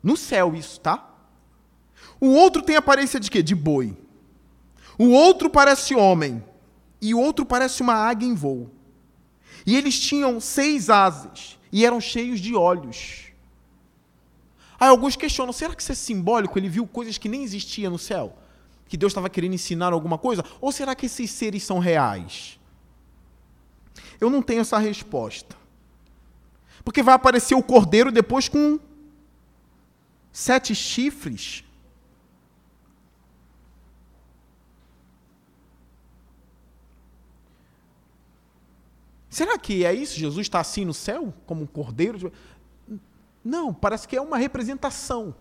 [0.00, 1.10] No céu, isso, tá?
[2.20, 3.42] O outro tem aparência de quê?
[3.42, 3.96] De boi.
[4.96, 6.44] O outro parece homem.
[7.00, 8.70] E o outro parece uma águia em voo.
[9.66, 13.32] E eles tinham seis asas e eram cheios de olhos.
[14.78, 16.58] Aí alguns questionam: será que isso é simbólico?
[16.58, 18.36] Ele viu coisas que nem existiam no céu?
[18.86, 20.44] Que Deus estava querendo ensinar alguma coisa?
[20.60, 22.60] Ou será que esses seres são reais?
[24.20, 25.56] Eu não tenho essa resposta.
[26.84, 28.78] Porque vai aparecer o cordeiro depois com
[30.30, 31.64] sete chifres.
[39.32, 40.18] Será que é isso?
[40.18, 42.30] Jesus está assim no céu, como um cordeiro?
[43.42, 45.34] Não, parece que é uma representação.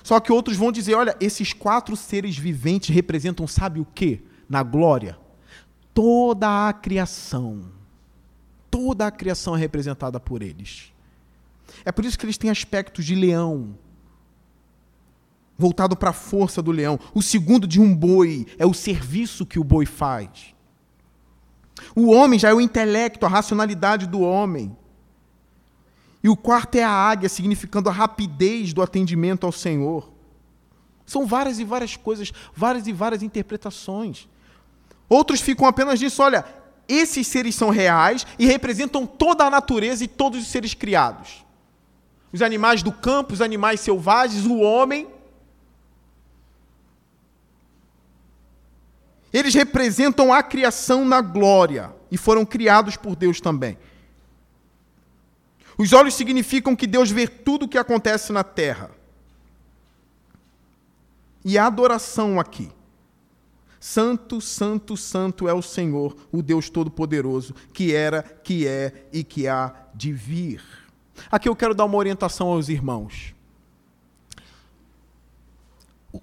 [0.00, 4.22] Só que outros vão dizer: olha, esses quatro seres viventes representam, sabe o que?
[4.48, 5.18] Na glória?
[5.92, 7.64] Toda a criação.
[8.70, 10.92] Toda a criação é representada por eles.
[11.84, 13.76] É por isso que eles têm aspectos de leão,
[15.58, 16.96] voltado para a força do leão.
[17.12, 20.53] O segundo de um boi é o serviço que o boi faz.
[21.94, 24.76] O homem já é o intelecto, a racionalidade do homem.
[26.22, 30.10] E o quarto é a águia, significando a rapidez do atendimento ao Senhor.
[31.04, 34.28] São várias e várias coisas, várias e várias interpretações.
[35.08, 36.44] Outros ficam apenas nisso, olha,
[36.88, 41.44] esses seres são reais e representam toda a natureza e todos os seres criados.
[42.32, 45.06] Os animais do campo, os animais selvagens, o homem
[49.34, 53.76] Eles representam a criação na glória e foram criados por Deus também.
[55.76, 58.92] Os olhos significam que Deus vê tudo o que acontece na terra.
[61.44, 62.70] E a adoração aqui.
[63.80, 69.48] Santo, santo, santo é o Senhor, o Deus Todo-Poderoso, que era, que é e que
[69.48, 70.62] há de vir.
[71.28, 73.34] Aqui eu quero dar uma orientação aos irmãos.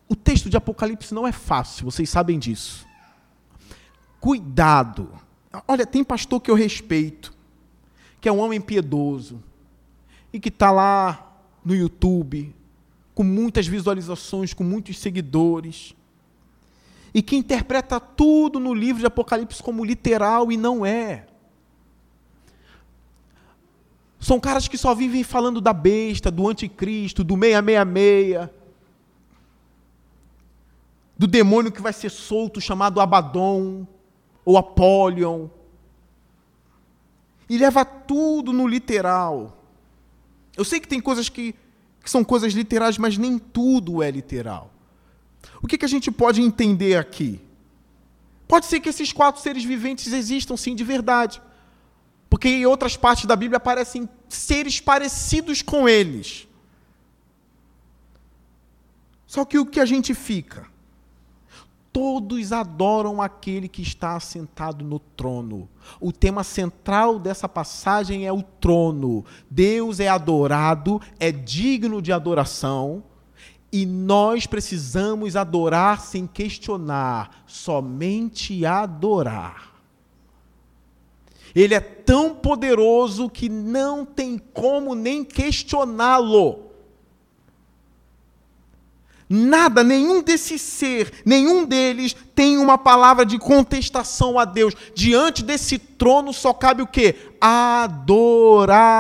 [0.07, 2.89] o texto de Apocalipse não é fácil, vocês sabem disso.
[4.22, 5.10] Cuidado.
[5.68, 7.34] Olha, tem pastor que eu respeito,
[8.22, 9.44] que é um homem piedoso,
[10.32, 12.56] e que está lá no YouTube,
[13.16, 15.96] com muitas visualizações, com muitos seguidores,
[17.12, 21.26] e que interpreta tudo no livro de Apocalipse como literal e não é.
[24.20, 28.50] São caras que só vivem falando da besta, do anticristo, do 666,
[31.18, 33.88] do demônio que vai ser solto chamado Abaddon
[34.44, 35.48] ou Apolion.
[37.50, 39.58] E leva tudo no literal.
[40.56, 41.54] Eu sei que tem coisas que,
[42.04, 44.72] que são coisas literais, mas nem tudo é literal.
[45.62, 47.42] O que, que a gente pode entender aqui?
[48.48, 51.42] Pode ser que esses quatro seres viventes existam sim de verdade.
[52.30, 56.48] Porque em outras partes da Bíblia aparecem seres parecidos com eles.
[59.28, 60.71] Só que o que a gente fica?
[61.94, 65.68] Todos adoram aquele que está assentado no trono.
[66.00, 69.26] O tema central dessa passagem é o trono.
[69.50, 73.04] Deus é adorado, é digno de adoração,
[73.72, 79.72] e nós precisamos adorar sem questionar, somente adorar.
[81.54, 86.71] Ele é tão poderoso que não tem como nem questioná-lo.
[89.34, 94.76] Nada, nenhum desse ser, nenhum deles tem uma palavra de contestação a Deus.
[94.94, 97.16] Diante desse trono só cabe o quê?
[97.40, 98.92] Adoração.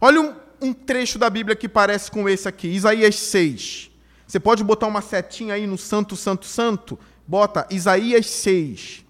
[0.00, 3.90] Olha um, um trecho da Bíblia que parece com esse aqui, Isaías 6.
[4.26, 6.98] Você pode botar uma setinha aí no Santo, Santo, Santo?
[7.26, 9.04] Bota Isaías 6.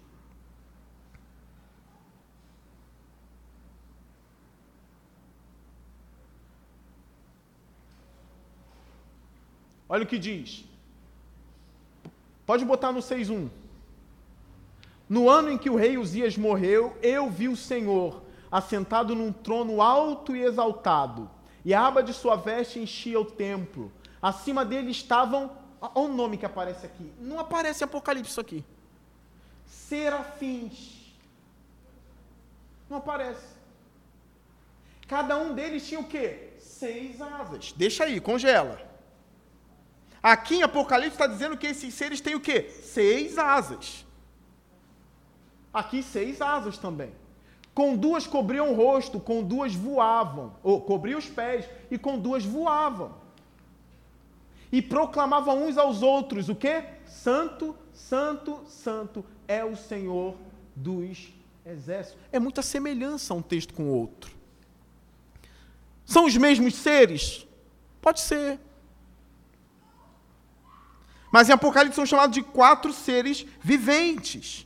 [9.89, 10.63] Olha o que diz.
[12.45, 13.49] Pode botar no 6.1.
[15.09, 18.21] No ano em que o rei Uzias morreu, eu vi o Senhor
[18.51, 21.29] assentado num trono alto e exaltado,
[21.65, 23.91] e a aba de sua veste enchia o templo.
[24.21, 25.51] Acima dele estavam.
[25.81, 27.11] Olha o nome que aparece aqui.
[27.19, 28.63] Não aparece Apocalipse aqui.
[29.65, 31.15] Serafins.
[32.89, 33.55] Não aparece.
[35.07, 36.53] Cada um deles tinha o quê?
[36.59, 37.71] Seis asas.
[37.71, 38.88] Deixa aí, congela.
[40.21, 42.69] Aqui em Apocalipse está dizendo que esses seres têm o quê?
[42.83, 44.05] Seis asas.
[45.73, 47.11] Aqui seis asas também.
[47.73, 52.43] Com duas cobriam o rosto, com duas voavam, ou cobriam os pés, e com duas
[52.43, 53.15] voavam.
[54.71, 56.83] E proclamavam uns aos outros o quê?
[57.05, 60.35] Santo, santo, santo é o Senhor
[60.75, 61.33] dos
[61.65, 62.21] exércitos.
[62.31, 64.35] É muita semelhança um texto com o outro.
[66.05, 67.47] São os mesmos seres?
[68.01, 68.59] Pode ser.
[71.31, 74.65] Mas em Apocalipse são chamados de quatro seres viventes.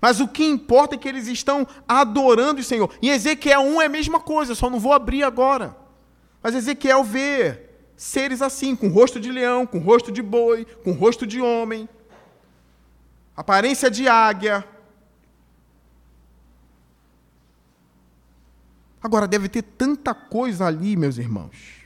[0.00, 2.90] Mas o que importa é que eles estão adorando o Senhor.
[3.02, 5.76] Em Ezequiel 1 é a mesma coisa, só não vou abrir agora.
[6.42, 7.66] Mas Ezequiel vê
[7.96, 11.86] seres assim, com rosto de leão, com rosto de boi, com rosto de homem,
[13.36, 14.64] aparência de águia.
[19.02, 21.79] Agora, deve ter tanta coisa ali, meus irmãos.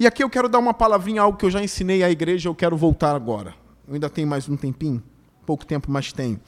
[0.00, 2.54] E aqui eu quero dar uma palavrinha, algo que eu já ensinei à igreja, eu
[2.54, 3.54] quero voltar agora.
[3.86, 5.02] Eu ainda tenho mais um tempinho,
[5.44, 6.40] pouco tempo, mas tem.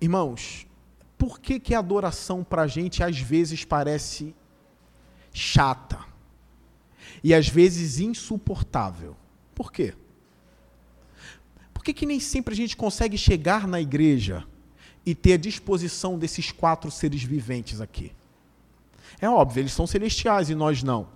[0.00, 0.64] Irmãos,
[1.18, 4.32] por que, que a adoração para a gente às vezes parece
[5.32, 5.98] chata
[7.24, 9.16] e às vezes insuportável?
[9.56, 9.92] Por quê?
[11.74, 14.46] Por que, que nem sempre a gente consegue chegar na igreja
[15.04, 18.12] e ter a disposição desses quatro seres viventes aqui?
[19.20, 21.08] É óbvio, eles são celestiais e nós não.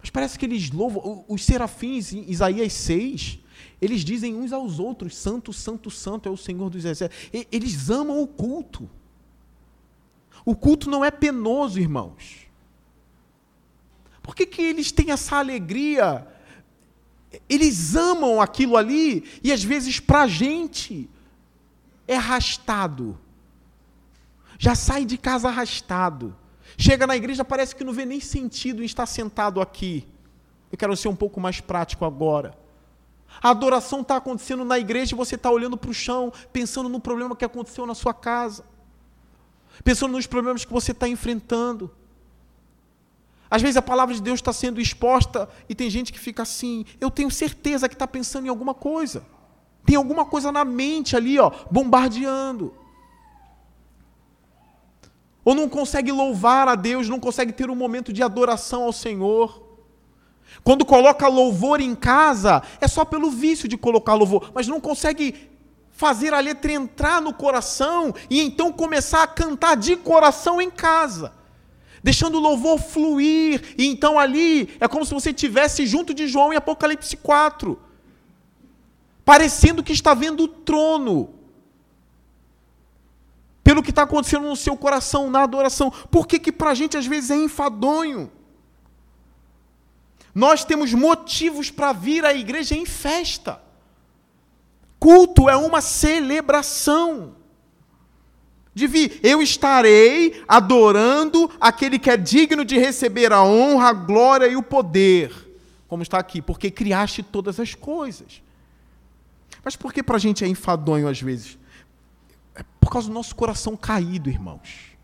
[0.00, 1.24] Mas parece que eles louvam.
[1.28, 3.38] Os serafins, em Isaías 6,
[3.80, 7.30] eles dizem uns aos outros: Santo, Santo, Santo é o Senhor dos Exércitos.
[7.50, 8.90] Eles amam o culto.
[10.44, 12.48] O culto não é penoso, irmãos.
[14.20, 16.26] Por que, que eles têm essa alegria?
[17.48, 21.08] Eles amam aquilo ali e às vezes para a gente
[22.06, 23.18] é arrastado
[24.62, 26.36] já sai de casa arrastado.
[26.78, 30.06] Chega na igreja, parece que não vê nem sentido em estar sentado aqui.
[30.70, 32.56] Eu quero ser um pouco mais prático agora.
[33.42, 37.00] A adoração está acontecendo na igreja e você está olhando para o chão, pensando no
[37.00, 38.64] problema que aconteceu na sua casa,
[39.82, 41.90] pensando nos problemas que você está enfrentando.
[43.50, 46.84] Às vezes a palavra de Deus está sendo exposta e tem gente que fica assim.
[47.00, 49.26] Eu tenho certeza que está pensando em alguma coisa.
[49.84, 52.80] Tem alguma coisa na mente ali, ó, bombardeando.
[55.44, 59.62] Ou não consegue louvar a Deus, não consegue ter um momento de adoração ao Senhor.
[60.62, 65.50] Quando coloca louvor em casa, é só pelo vício de colocar louvor, mas não consegue
[65.90, 71.32] fazer a letra entrar no coração e então começar a cantar de coração em casa.
[72.02, 76.52] Deixando o louvor fluir, e então ali é como se você estivesse junto de João
[76.52, 77.78] em Apocalipse 4,
[79.24, 81.30] parecendo que está vendo o trono,
[83.72, 85.90] pelo que está acontecendo no seu coração, na adoração.
[86.10, 88.30] Por que, que para a gente às vezes é enfadonho?
[90.34, 93.62] Nós temos motivos para vir à igreja em festa.
[95.00, 97.34] Culto é uma celebração.
[98.74, 104.48] De vir, eu estarei adorando aquele que é digno de receber a honra, a glória
[104.48, 105.32] e o poder.
[105.88, 108.42] Como está aqui, porque criaste todas as coisas.
[109.64, 111.61] Mas por que para a gente é enfadonho às vezes?
[112.54, 114.96] É por causa do nosso coração caído, irmãos.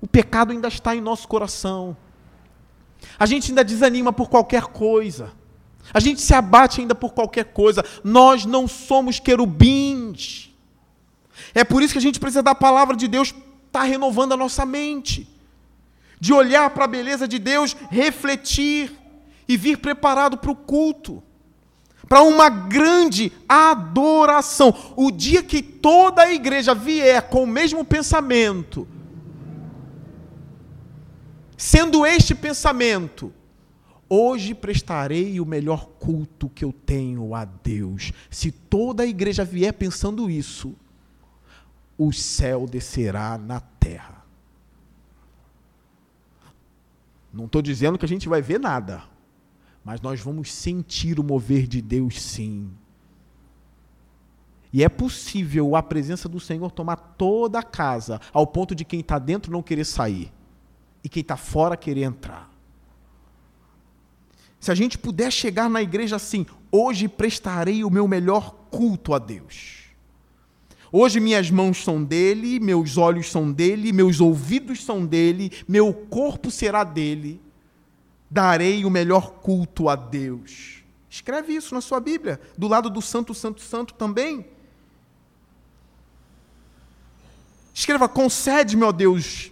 [0.00, 1.96] O pecado ainda está em nosso coração.
[3.18, 5.32] A gente ainda desanima por qualquer coisa.
[5.92, 7.84] A gente se abate ainda por qualquer coisa.
[8.04, 10.50] Nós não somos querubins.
[11.54, 14.36] É por isso que a gente precisa da palavra de Deus estar tá renovando a
[14.36, 15.28] nossa mente.
[16.18, 18.92] De olhar para a beleza de Deus, refletir
[19.48, 21.22] e vir preparado para o culto.
[22.10, 24.74] Para uma grande adoração.
[24.96, 28.86] O dia que toda a igreja vier com o mesmo pensamento,
[31.60, 33.30] Sendo este pensamento,
[34.08, 38.12] hoje prestarei o melhor culto que eu tenho a Deus.
[38.30, 40.74] Se toda a igreja vier pensando isso,
[41.98, 44.24] o céu descerá na terra.
[47.30, 49.02] Não estou dizendo que a gente vai ver nada,
[49.84, 52.70] mas nós vamos sentir o mover de Deus sim.
[54.72, 59.00] E é possível a presença do Senhor tomar toda a casa, ao ponto de quem
[59.00, 60.32] está dentro não querer sair
[61.02, 62.50] e quem está fora querer entrar.
[64.60, 69.18] Se a gente puder chegar na igreja assim, hoje prestarei o meu melhor culto a
[69.18, 69.80] Deus.
[70.92, 76.50] Hoje minhas mãos são dele, meus olhos são dele, meus ouvidos são dele, meu corpo
[76.50, 77.40] será dele.
[78.30, 80.84] Darei o melhor culto a Deus.
[81.08, 84.46] Escreve isso na sua Bíblia, do lado do Santo, Santo, Santo também.
[87.74, 89.50] Escreva: concede, meu Deus,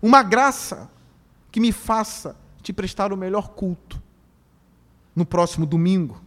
[0.00, 0.88] uma graça
[1.50, 4.00] que me faça te prestar o melhor culto
[5.14, 6.22] no próximo domingo.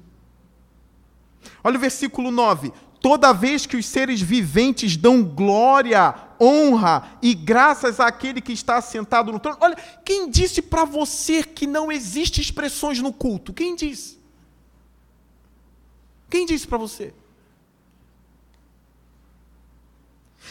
[1.64, 2.74] Olha o versículo 9.
[3.00, 9.32] Toda vez que os seres viventes dão glória, honra e graças àquele que está sentado
[9.32, 9.58] no trono.
[9.62, 13.54] Olha, quem disse para você que não existe expressões no culto?
[13.54, 14.20] Quem disse?
[16.30, 17.14] Quem disse para você?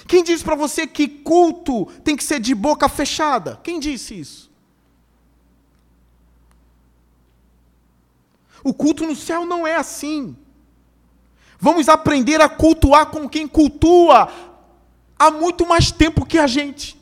[0.07, 3.61] Quem disse para você que culto tem que ser de boca fechada?
[3.63, 4.51] Quem disse isso?
[8.65, 10.37] O culto no céu não é assim.
[11.59, 14.29] Vamos aprender a cultuar com quem cultua
[15.23, 17.01] há muito mais tempo que a gente.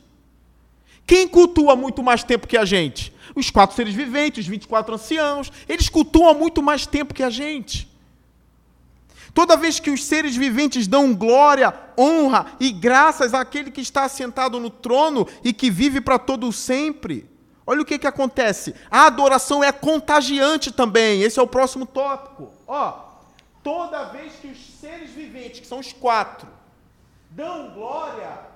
[1.07, 3.15] Quem cultua muito mais tempo que a gente?
[3.35, 7.89] Os quatro seres viventes, os 24 anciãos, eles cultuam muito mais tempo que a gente.
[9.33, 14.61] Toda vez que os seres viventes dão glória, honra e graças àquele que está assentado
[14.61, 17.27] no trono e que vive para todo sempre,
[17.67, 18.75] olha o que, que acontece.
[18.91, 21.23] A adoração é contagiante também.
[21.23, 22.53] Esse é o próximo tópico.
[22.67, 22.99] Ó,
[23.63, 26.60] toda vez que os seres viventes, que são os quatro,
[27.31, 28.51] dão glória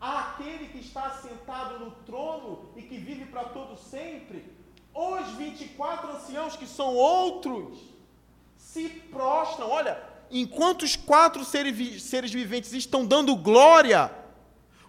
[0.00, 4.44] àquele que está assentado no trono e que vive para todo sempre,
[4.94, 7.78] os 24 anciãos, que são outros,
[8.56, 9.68] se prostram.
[9.68, 14.12] Olha, enquanto os quatro seres, viventes estão dando glória,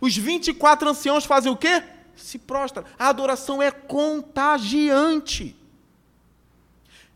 [0.01, 1.83] os 24 anciãos fazem o quê?
[2.15, 2.83] Se prostram.
[2.97, 5.55] A adoração é contagiante.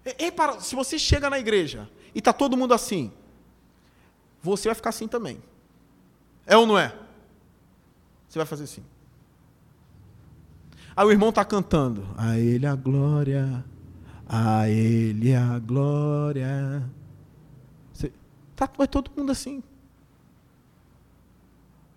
[0.05, 3.11] E, para, se você chega na igreja e está todo mundo assim,
[4.41, 5.41] você vai ficar assim também.
[6.45, 6.93] É ou não é?
[8.27, 8.83] Você vai fazer assim.
[10.95, 12.05] Aí o irmão está cantando.
[12.17, 13.63] A ele a glória,
[14.27, 16.83] a Ele a glória.
[17.93, 18.11] Você,
[18.55, 19.61] tá, vai todo mundo assim.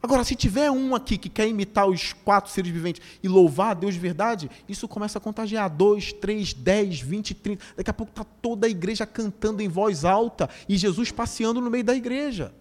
[0.03, 3.75] Agora, se tiver um aqui que quer imitar os quatro seres viventes e louvar a
[3.75, 5.69] Deus de verdade, isso começa a contagiar.
[5.69, 7.65] Dois, três, dez, vinte, trinta.
[7.77, 11.71] Daqui a pouco está toda a igreja cantando em voz alta e Jesus passeando no
[11.71, 12.55] meio da igreja.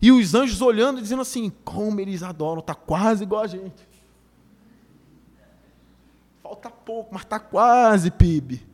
[0.00, 3.88] E os anjos olhando e dizendo assim: como eles adoram, está quase igual a gente.
[6.42, 8.66] Falta pouco, mas está quase, PIB.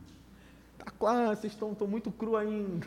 [0.77, 2.85] Está quase, vocês estão, estão muito cru ainda.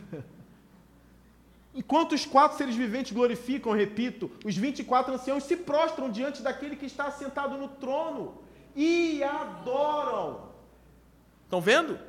[1.75, 6.85] Enquanto os quatro seres viventes glorificam, repito, os 24 anciãos se prostram diante daquele que
[6.85, 8.35] está sentado no trono
[8.73, 10.49] e adoram.
[11.43, 11.99] Estão vendo?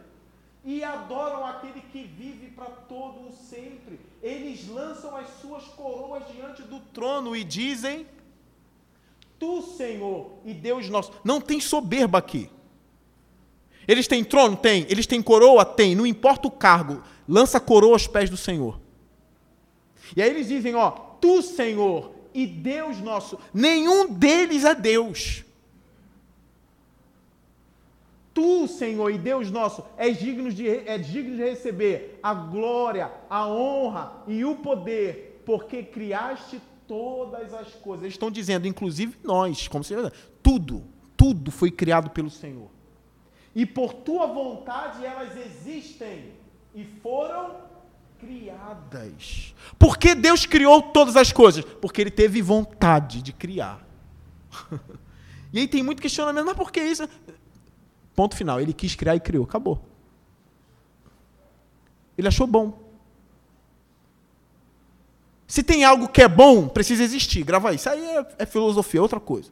[0.64, 3.98] E adoram aquele que vive para todo o sempre.
[4.26, 8.04] Eles lançam as suas coroas diante do trono e dizem:
[9.38, 11.12] Tu, Senhor e Deus nosso.
[11.22, 12.50] Não tem soberba aqui.
[13.86, 14.56] Eles têm trono?
[14.56, 14.84] Tem.
[14.88, 15.64] Eles têm coroa?
[15.64, 15.94] Tem.
[15.94, 17.04] Não importa o cargo.
[17.28, 18.80] Lança a coroa aos pés do Senhor.
[20.16, 25.44] E aí eles dizem, ó, tu, Senhor, e Deus nosso, nenhum deles é Deus.
[28.36, 33.48] Tu, Senhor e Deus nosso, és digno de, é digno de receber a glória, a
[33.48, 38.02] honra e o poder, porque criaste todas as coisas.
[38.02, 39.94] Eles estão dizendo, inclusive nós, como se
[40.42, 40.84] tudo,
[41.16, 42.68] tudo foi criado pelo Senhor.
[43.54, 46.34] E por tua vontade elas existem
[46.74, 47.56] e foram
[48.18, 49.54] criadas.
[49.78, 51.64] Por que Deus criou todas as coisas?
[51.64, 53.82] Porque ele teve vontade de criar.
[55.54, 57.08] e aí tem muito questionamento, mas por que isso?
[58.16, 58.60] Ponto final.
[58.60, 59.44] Ele quis criar e criou.
[59.44, 59.80] Acabou.
[62.16, 62.86] Ele achou bom.
[65.46, 67.44] Se tem algo que é bom, precisa existir.
[67.44, 67.88] Grava isso.
[67.88, 69.50] Aí é, é filosofia, é outra coisa.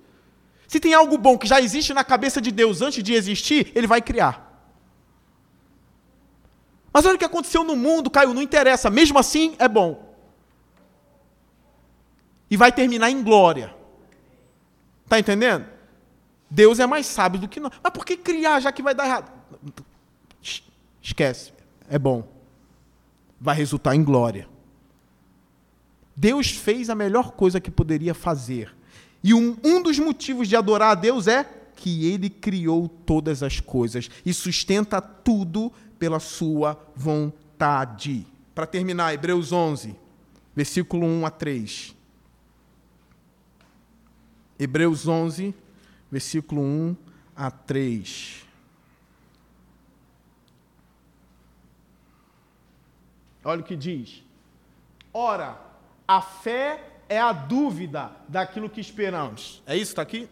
[0.67, 3.87] Se tem algo bom que já existe na cabeça de Deus antes de existir, ele
[3.87, 4.51] vai criar.
[6.93, 10.15] Mas olha o que aconteceu no mundo, Caio, não interessa, mesmo assim é bom.
[12.51, 13.75] E vai terminar em glória.
[15.05, 15.74] Está entendendo?
[16.55, 17.73] Deus é mais sábio do que nós.
[17.83, 19.33] Mas por que criar já que vai dar errado?
[21.03, 21.53] Esquece.
[21.91, 22.29] É bom.
[23.41, 24.49] Vai resultar em glória.
[26.15, 28.73] Deus fez a melhor coisa que poderia fazer.
[29.23, 31.43] E um, um dos motivos de adorar a Deus é
[31.75, 38.25] que Ele criou todas as coisas e sustenta tudo pela sua vontade.
[38.55, 39.97] Para terminar, Hebreus 11,
[40.55, 41.97] versículo 1 a 3.
[44.57, 45.53] Hebreus 11,
[46.15, 46.97] versículo 1
[47.35, 48.45] a 3.
[53.43, 54.23] Olha o que diz.
[55.13, 55.59] Ora,
[56.07, 59.61] a fé é a dúvida daquilo que esperamos.
[59.67, 60.29] É isso está aqui?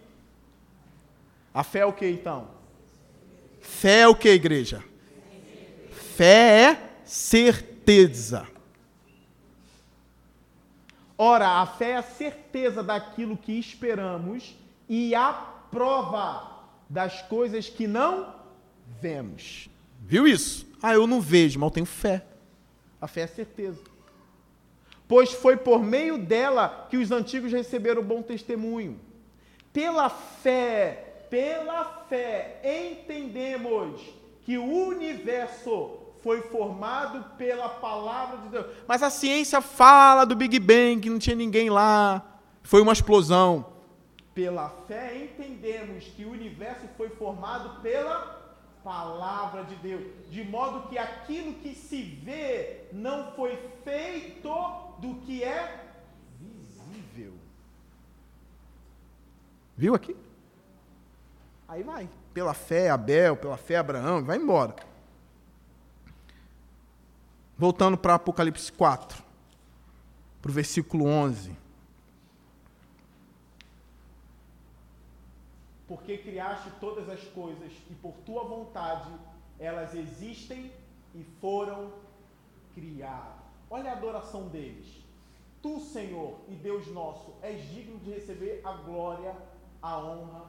[1.53, 2.49] A fé é o que então?
[3.61, 4.85] Fé é o que, igreja?
[6.16, 8.47] Fé é certeza.
[11.18, 14.57] Ora, a fé é a certeza daquilo que esperamos
[14.89, 16.53] e a prova
[16.89, 18.35] das coisas que não
[19.01, 19.68] vemos.
[20.01, 20.66] Viu isso?
[20.81, 22.25] Ah, eu não vejo, mas eu tenho fé.
[23.01, 23.81] A fé é certeza.
[25.09, 29.01] Pois foi por meio dela que os antigos receberam bom testemunho.
[29.73, 34.01] Pela fé, pela fé, entendemos
[34.43, 38.66] que o universo foi formado pela palavra de Deus.
[38.87, 43.72] Mas a ciência fala do Big Bang, que não tinha ninguém lá, foi uma explosão.
[44.35, 48.41] Pela fé entendemos que o universo foi formado pela
[48.83, 54.49] palavra de Deus, de modo que aquilo que se vê não foi feito
[54.99, 55.87] do que é
[56.41, 57.35] visível.
[59.76, 60.16] Viu aqui?
[61.68, 62.09] Aí vai.
[62.35, 64.74] Pela fé Abel, pela fé Abraão, vai embora.
[67.57, 69.22] Voltando para Apocalipse 4,
[70.41, 71.62] para o versículo 11.
[75.93, 79.11] Porque criaste todas as coisas e por tua vontade
[79.61, 80.72] elas existem
[81.14, 81.93] e foram
[82.74, 83.43] criadas.
[83.68, 84.86] Olha a adoração deles.
[85.61, 89.36] Tu, Senhor e Deus nosso, és digno de receber a glória,
[89.82, 90.47] a honra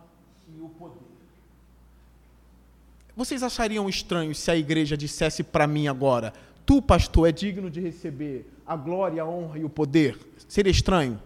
[0.47, 1.11] e o poder.
[3.13, 6.31] Vocês achariam estranho se a igreja dissesse para mim agora:
[6.65, 10.17] Tu, pastor, é digno de receber a glória, a honra e o poder?
[10.47, 11.21] Seria estranho?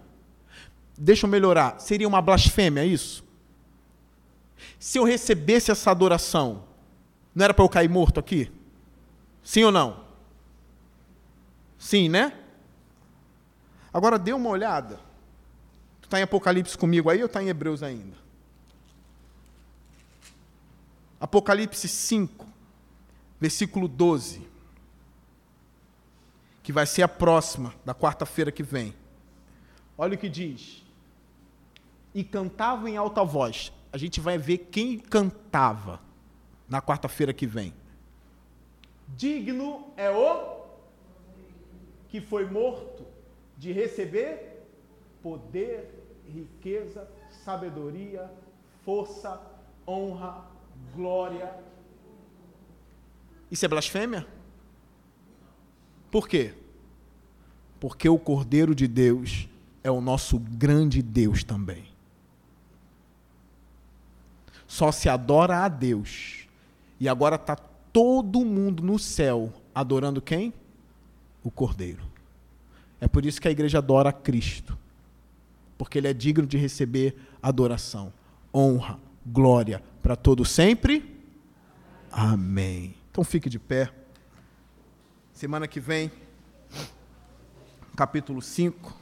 [0.97, 1.79] Deixa eu melhorar.
[1.79, 3.26] Seria uma blasfêmia isso?
[4.79, 6.63] Se eu recebesse essa adoração,
[7.33, 8.51] não era para eu cair morto aqui?
[9.43, 10.05] Sim ou não?
[11.77, 12.37] Sim, né?
[13.93, 14.99] Agora dê uma olhada.
[16.01, 18.15] Tu está em Apocalipse comigo aí ou está em Hebreus ainda?
[21.19, 22.45] Apocalipse 5,
[23.39, 24.47] versículo 12
[26.67, 28.93] que vai ser a próxima, da quarta-feira que vem.
[29.97, 30.83] Olha o que diz.
[32.13, 33.71] E cantava em alta voz.
[33.97, 35.99] A gente vai ver quem cantava
[36.69, 37.73] na quarta-feira que vem.
[39.07, 40.67] Digno é o
[42.07, 43.03] que foi morto
[43.57, 44.67] de receber
[45.23, 45.89] poder,
[46.31, 47.09] riqueza,
[47.43, 48.31] sabedoria,
[48.85, 49.41] força,
[49.87, 50.45] honra,
[50.95, 51.51] glória.
[53.49, 54.27] Isso é blasfêmia?
[56.11, 56.53] Por quê?
[57.79, 59.49] Porque o Cordeiro de Deus
[59.83, 61.96] é o nosso grande Deus também.
[64.67, 66.47] Só se adora a Deus.
[66.99, 70.53] E agora está todo mundo no céu adorando quem?
[71.43, 72.03] O Cordeiro.
[72.99, 74.77] É por isso que a igreja adora a Cristo.
[75.77, 78.11] Porque ele é digno de receber adoração,
[78.53, 81.15] honra, glória para todo sempre.
[82.11, 82.95] Amém.
[83.11, 83.91] Então fique de pé.
[85.33, 86.11] Semana que vem,
[87.95, 88.95] capítulo 5.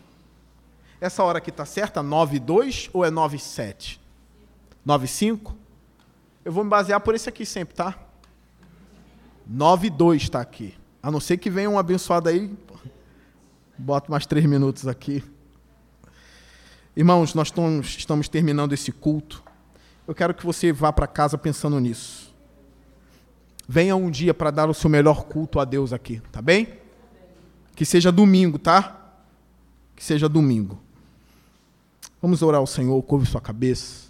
[0.99, 2.03] Essa hora aqui está certa?
[2.03, 4.01] 9 2 ou é 9 7?
[4.86, 5.56] 9 5?
[6.46, 7.98] Eu vou me basear por esse aqui sempre, tá?
[9.48, 10.76] 9 2 está aqui.
[11.02, 12.56] A não ser que venha um abençoado aí.
[13.78, 15.24] Boto mais três minutos aqui.
[16.96, 17.52] Irmãos, nós
[17.84, 19.44] estamos terminando esse culto.
[20.08, 22.34] Eu quero que você vá para casa pensando nisso.
[23.68, 26.80] Venha um dia para dar o seu melhor culto a Deus aqui, tá bem?
[27.76, 29.16] Que seja domingo, tá?
[29.96, 30.80] Que seja domingo.
[32.22, 34.05] Vamos orar ao Senhor, curve sua cabeça.